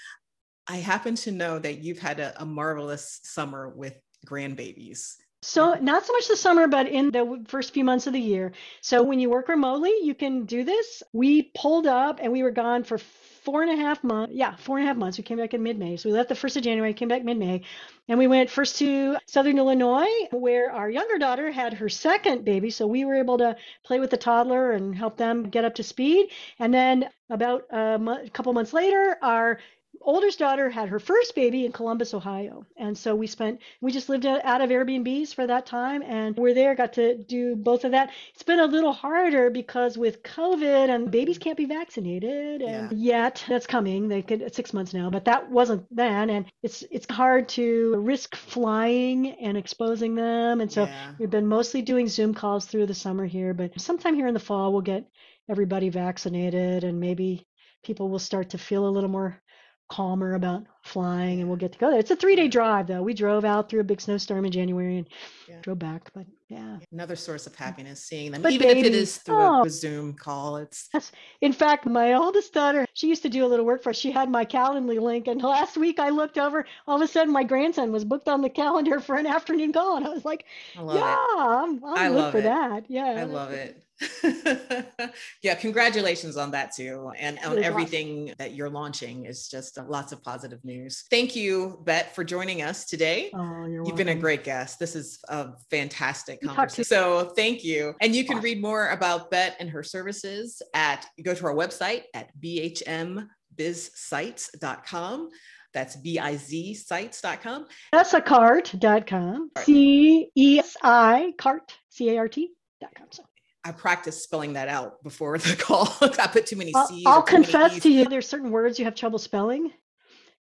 I 0.67 0.77
happen 0.77 1.15
to 1.15 1.31
know 1.31 1.59
that 1.59 1.79
you've 1.79 1.99
had 1.99 2.19
a, 2.19 2.41
a 2.41 2.45
marvelous 2.45 3.21
summer 3.23 3.69
with 3.69 3.95
grandbabies. 4.25 5.15
So 5.43 5.73
not 5.75 6.05
so 6.05 6.13
much 6.13 6.27
the 6.27 6.37
summer, 6.37 6.67
but 6.67 6.87
in 6.87 7.11
the 7.11 7.43
first 7.47 7.73
few 7.73 7.83
months 7.83 8.07
of 8.07 8.13
the 8.13 8.19
year. 8.19 8.53
So 8.81 9.03
when 9.03 9.19
you 9.19 9.29
work 9.29 9.49
remotely, 9.49 9.93
you 10.01 10.15
can 10.15 10.45
do 10.45 10.63
this. 10.63 11.03
We 11.11 11.51
pulled 11.53 11.85
up 11.85 12.19
and 12.21 12.31
we 12.31 12.43
were 12.43 12.51
gone 12.51 12.83
for 12.83 12.97
four 12.97 13.61
and 13.61 13.71
a 13.71 13.75
half 13.75 14.03
months. 14.05 14.33
Yeah, 14.33 14.55
four 14.55 14.77
and 14.77 14.85
a 14.85 14.87
half 14.87 14.95
months. 14.95 15.17
We 15.17 15.25
came 15.25 15.37
back 15.37 15.53
in 15.53 15.61
mid-May. 15.61 15.97
So 15.97 16.07
we 16.07 16.13
left 16.15 16.29
the 16.29 16.35
first 16.35 16.55
of 16.55 16.63
January, 16.63 16.93
came 16.93 17.09
back 17.09 17.25
mid-May, 17.25 17.63
and 18.07 18.17
we 18.17 18.27
went 18.27 18.49
first 18.49 18.77
to 18.77 19.17
Southern 19.25 19.57
Illinois, 19.57 20.07
where 20.31 20.71
our 20.71 20.89
younger 20.89 21.17
daughter 21.17 21.51
had 21.51 21.73
her 21.73 21.89
second 21.89 22.45
baby. 22.45 22.69
So 22.69 22.87
we 22.87 23.03
were 23.03 23.15
able 23.15 23.37
to 23.39 23.57
play 23.83 23.99
with 23.99 24.11
the 24.11 24.17
toddler 24.17 24.71
and 24.71 24.95
help 24.95 25.17
them 25.17 25.49
get 25.49 25.65
up 25.65 25.75
to 25.75 25.83
speed. 25.83 26.29
And 26.57 26.73
then 26.73 27.09
about 27.29 27.63
a, 27.69 27.95
a 28.25 28.29
couple 28.29 28.53
months 28.53 28.71
later, 28.71 29.17
our 29.21 29.59
oldest 30.03 30.39
daughter 30.39 30.69
had 30.69 30.89
her 30.89 30.99
first 30.99 31.35
baby 31.35 31.65
in 31.65 31.71
Columbus, 31.71 32.13
Ohio. 32.13 32.65
And 32.77 32.97
so 32.97 33.15
we 33.15 33.27
spent, 33.27 33.59
we 33.81 33.91
just 33.91 34.09
lived 34.09 34.25
out 34.25 34.61
of 34.61 34.69
Airbnbs 34.69 35.33
for 35.33 35.47
that 35.47 35.65
time 35.65 36.01
and 36.03 36.35
we're 36.37 36.53
there, 36.53 36.75
got 36.75 36.93
to 36.93 37.17
do 37.17 37.55
both 37.55 37.83
of 37.85 37.91
that. 37.91 38.11
It's 38.33 38.43
been 38.43 38.59
a 38.59 38.65
little 38.65 38.93
harder 38.93 39.49
because 39.49 39.97
with 39.97 40.23
COVID 40.23 40.89
and 40.89 41.11
babies 41.11 41.37
can't 41.37 41.57
be 41.57 41.65
vaccinated 41.65 42.61
and 42.61 42.91
yeah. 42.91 43.23
yet 43.27 43.45
that's 43.47 43.67
coming. 43.67 44.07
They 44.07 44.21
could 44.21 44.53
six 44.53 44.73
months 44.73 44.93
now, 44.93 45.09
but 45.09 45.25
that 45.25 45.49
wasn't 45.49 45.85
then. 45.95 46.29
And 46.29 46.45
it's, 46.61 46.83
it's 46.91 47.09
hard 47.09 47.49
to 47.49 47.95
risk 47.97 48.35
flying 48.35 49.31
and 49.31 49.57
exposing 49.57 50.15
them. 50.15 50.61
And 50.61 50.71
so 50.71 50.85
yeah. 50.85 51.13
we've 51.19 51.29
been 51.29 51.47
mostly 51.47 51.81
doing 51.81 52.07
Zoom 52.07 52.33
calls 52.33 52.65
through 52.65 52.87
the 52.87 52.93
summer 52.93 53.25
here, 53.25 53.53
but 53.53 53.79
sometime 53.79 54.15
here 54.15 54.27
in 54.27 54.33
the 54.33 54.39
fall, 54.39 54.71
we'll 54.71 54.81
get 54.81 55.07
everybody 55.49 55.89
vaccinated 55.89 56.83
and 56.83 56.99
maybe 56.99 57.45
people 57.83 58.09
will 58.09 58.19
start 58.19 58.51
to 58.51 58.57
feel 58.57 58.87
a 58.87 58.89
little 58.89 59.09
more 59.09 59.41
calmer 59.89 60.33
about 60.33 60.65
flying 60.83 61.39
and 61.39 61.47
we'll 61.47 61.57
get 61.57 61.71
to 61.71 61.79
go 61.79 61.89
there. 61.89 61.99
It's 61.99 62.11
a 62.11 62.15
three 62.15 62.35
day 62.35 62.47
drive 62.47 62.87
though. 62.87 63.01
We 63.01 63.13
drove 63.13 63.45
out 63.45 63.69
through 63.69 63.79
a 63.79 63.85
big 63.85 64.01
snowstorm 64.01 64.45
in 64.45 64.51
January 64.51 64.97
and 64.97 65.09
yeah. 65.47 65.59
drove 65.61 65.79
back. 65.79 66.11
But 66.13 66.25
yeah. 66.49 66.77
Another 66.91 67.15
source 67.15 67.47
of 67.47 67.55
happiness 67.55 68.03
seeing 68.03 68.31
them. 68.31 68.41
But 68.41 68.51
Even 68.51 68.67
baby, 68.67 68.79
if 68.81 68.85
it 68.87 68.93
is 68.93 69.17
through 69.17 69.35
oh, 69.35 69.63
a 69.63 69.69
Zoom 69.69 70.13
call. 70.13 70.57
It's 70.57 70.89
yes. 70.93 71.11
in 71.41 71.53
fact, 71.53 71.85
my 71.85 72.13
oldest 72.13 72.53
daughter, 72.53 72.85
she 72.93 73.07
used 73.07 73.23
to 73.23 73.29
do 73.29 73.45
a 73.45 73.47
little 73.47 73.65
work 73.65 73.81
for 73.81 73.91
us. 73.91 73.97
She 73.97 74.11
had 74.11 74.29
my 74.29 74.45
Calendly 74.45 74.99
link. 74.99 75.27
And 75.27 75.41
last 75.41 75.77
week 75.77 75.99
I 75.99 76.09
looked 76.09 76.37
over, 76.37 76.65
all 76.85 76.97
of 76.97 77.01
a 77.01 77.07
sudden 77.07 77.33
my 77.33 77.43
grandson 77.43 77.91
was 77.91 78.03
booked 78.03 78.27
on 78.27 78.41
the 78.41 78.49
calendar 78.49 78.99
for 78.99 79.15
an 79.15 79.25
afternoon 79.25 79.71
call. 79.71 79.97
And 79.97 80.05
I 80.05 80.09
was 80.09 80.25
like, 80.25 80.45
I 80.77 80.83
yeah, 80.83 81.13
it. 81.13 81.39
I'm, 81.39 81.83
I'm 81.85 81.97
I 81.97 82.07
love 82.09 82.33
for 82.33 82.39
it. 82.39 82.43
that. 82.43 82.85
Yeah. 82.89 83.15
I 83.17 83.23
love 83.23 83.51
it. 83.51 83.83
yeah, 85.41 85.55
congratulations 85.55 86.37
on 86.37 86.51
that 86.51 86.73
too. 86.75 87.11
And 87.17 87.39
on 87.45 87.63
everything 87.63 88.23
awesome. 88.23 88.35
that 88.39 88.53
you're 88.53 88.69
launching 88.69 89.25
is 89.25 89.47
just 89.47 89.77
uh, 89.77 89.83
lots 89.87 90.11
of 90.11 90.23
positive 90.23 90.63
news. 90.63 90.72
Thank 91.09 91.35
you, 91.35 91.81
Bet, 91.85 92.13
for 92.15 92.23
joining 92.23 92.61
us 92.61 92.85
today. 92.85 93.31
Oh, 93.33 93.65
You've 93.65 93.81
welcome. 93.81 93.97
been 93.97 94.09
a 94.09 94.15
great 94.15 94.43
guest. 94.43 94.77
This 94.79 94.95
is 94.95 95.19
a 95.29 95.49
fantastic 95.69 96.41
conversation. 96.41 96.83
So 96.85 97.31
thank 97.35 97.63
you. 97.63 97.93
And 98.01 98.15
you 98.15 98.25
can 98.25 98.39
read 98.39 98.61
more 98.61 98.89
about 98.89 99.31
Bet 99.31 99.55
and 99.59 99.69
her 99.69 99.83
services 99.83 100.61
at 100.73 101.05
go 101.23 101.33
to 101.33 101.45
our 101.45 101.55
website 101.55 102.03
at 102.13 102.29
bhbizsites.com. 102.39 105.29
That's 105.73 105.95
B-I-Z 105.95 106.75
sites.com. 106.75 107.65
AccessiCart.com. 107.93 109.51
C-E-S-I 109.57 111.33
cart, 111.37 111.77
C-A-R-T.com. 111.89 113.07
So 113.09 113.23
I 113.65 113.71
practiced 113.71 114.23
spelling 114.23 114.53
that 114.53 114.67
out 114.67 115.01
before 115.03 115.37
the 115.37 115.55
call. 115.59 115.87
I 116.01 116.27
put 116.27 116.45
too 116.45 116.57
many 116.57 116.73
C's. 116.73 117.05
I'll, 117.05 117.15
I'll 117.15 117.21
confess 117.21 117.79
to 117.79 117.89
you, 117.89 118.05
there's 118.05 118.27
certain 118.27 118.51
words 118.51 118.77
you 118.77 118.85
have 118.85 118.95
trouble 118.95 119.19
spelling. 119.19 119.71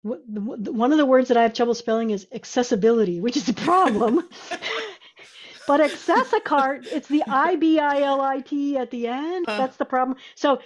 One 0.03 0.93
of 0.93 0.99
the 0.99 1.07
words 1.07 1.29
that 1.29 1.37
I 1.37 1.43
have 1.43 1.55
trouble 1.55 1.75
spelling 1.75 2.11
is 2.11 2.27
accessibility, 2.33 3.21
which 3.21 3.37
is 3.37 3.49
a 3.49 3.55
problem. 3.55 4.29
but 5.69 5.81
AccessiCart, 5.81 6.87
it's 6.91 7.09
the 7.09 7.23
I 7.29 7.57
B 7.57 7.79
I 7.79 8.03
L 8.03 8.21
I 8.21 8.41
T 8.41 8.77
at 8.77 8.91
the 8.91 9.07
end. 9.07 9.47
Uh. 9.49 9.59
That's 9.59 9.77
the 9.77 9.85
problem. 9.85 10.17
So 10.35 10.61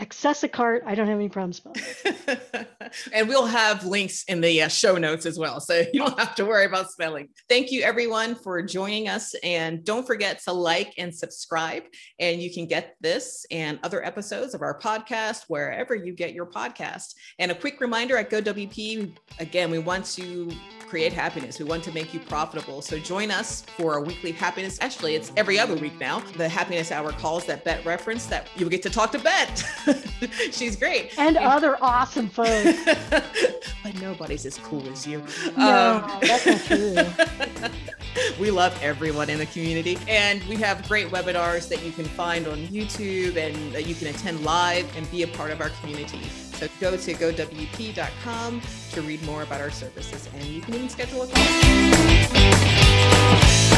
AccessiCart, 0.00 0.80
I 0.86 0.94
don't 0.94 1.06
have 1.06 1.18
any 1.18 1.28
problems 1.28 1.58
spelling. 1.58 1.80
and 3.12 3.28
we'll 3.28 3.46
have 3.46 3.84
links 3.84 4.24
in 4.24 4.40
the 4.40 4.62
uh, 4.62 4.68
show 4.68 4.96
notes 4.96 5.26
as 5.26 5.38
well. 5.38 5.60
So 5.60 5.84
you 5.92 6.00
don't 6.00 6.18
have 6.18 6.34
to 6.36 6.44
worry 6.44 6.66
about 6.66 6.90
spelling. 6.90 7.28
Thank 7.48 7.72
you, 7.72 7.82
everyone, 7.82 8.34
for 8.34 8.62
joining 8.62 9.08
us. 9.08 9.34
And 9.42 9.84
don't 9.84 10.06
forget 10.06 10.40
to 10.44 10.52
like 10.52 10.94
and 10.98 11.14
subscribe. 11.14 11.84
And 12.18 12.40
you 12.40 12.52
can 12.52 12.66
get 12.66 12.96
this 13.00 13.46
and 13.50 13.78
other 13.82 14.04
episodes 14.04 14.54
of 14.54 14.62
our 14.62 14.78
podcast 14.78 15.44
wherever 15.48 15.94
you 15.94 16.12
get 16.12 16.32
your 16.32 16.46
podcast. 16.46 17.14
And 17.38 17.50
a 17.50 17.54
quick 17.54 17.80
reminder 17.80 18.16
at 18.16 18.30
GoWP 18.30 19.16
again, 19.38 19.70
we 19.70 19.78
want 19.78 20.04
to 20.06 20.50
create 20.90 21.12
happiness. 21.12 21.58
We 21.58 21.64
want 21.64 21.84
to 21.84 21.92
make 21.92 22.12
you 22.12 22.18
profitable. 22.20 22.82
So 22.82 22.98
join 22.98 23.30
us 23.30 23.62
for 23.76 23.98
a 23.98 24.00
weekly 24.00 24.32
happiness. 24.32 24.76
Actually, 24.80 25.14
it's 25.14 25.30
every 25.36 25.58
other 25.58 25.76
week 25.76 25.98
now. 26.00 26.18
The 26.36 26.48
happiness 26.48 26.90
hour 26.90 27.12
calls 27.12 27.46
that 27.46 27.64
Bet 27.64 27.84
reference 27.84 28.26
that 28.26 28.48
you 28.56 28.64
will 28.64 28.70
get 28.70 28.82
to 28.82 28.90
talk 28.90 29.12
to 29.12 29.18
Bet. 29.20 29.64
She's 30.50 30.74
great. 30.74 31.16
And, 31.16 31.36
and 31.36 31.46
other 31.46 31.78
awesome 31.80 32.28
folks. 32.28 32.78
but 32.84 33.94
nobody's 34.00 34.46
as 34.46 34.58
cool 34.58 34.86
as 34.88 35.06
you. 35.06 35.22
No, 35.56 36.02
um, 36.04 36.20
that's 36.20 36.46
not 36.46 36.60
true. 36.64 36.96
we 38.40 38.50
love 38.50 38.78
everyone 38.82 39.30
in 39.30 39.38
the 39.38 39.46
community. 39.46 39.98
And 40.08 40.42
we 40.44 40.56
have 40.56 40.86
great 40.88 41.08
webinars 41.08 41.68
that 41.68 41.84
you 41.84 41.92
can 41.92 42.04
find 42.04 42.46
on 42.46 42.58
YouTube 42.68 43.36
and 43.36 43.72
that 43.72 43.86
you 43.86 43.94
can 43.94 44.08
attend 44.08 44.44
live 44.44 44.86
and 44.96 45.10
be 45.10 45.22
a 45.22 45.28
part 45.28 45.50
of 45.50 45.60
our 45.60 45.70
community. 45.80 46.22
So 46.28 46.68
go 46.80 46.96
to 46.96 47.14
gowp.com 47.14 48.62
to 48.92 49.02
read 49.02 49.22
more 49.24 49.42
about 49.42 49.60
our 49.60 49.70
services 49.70 50.28
and 50.34 50.44
you 50.44 50.60
can 50.60 50.74
even 50.74 50.88
schedule 50.88 51.22
a 51.22 51.28
call. 51.28 53.69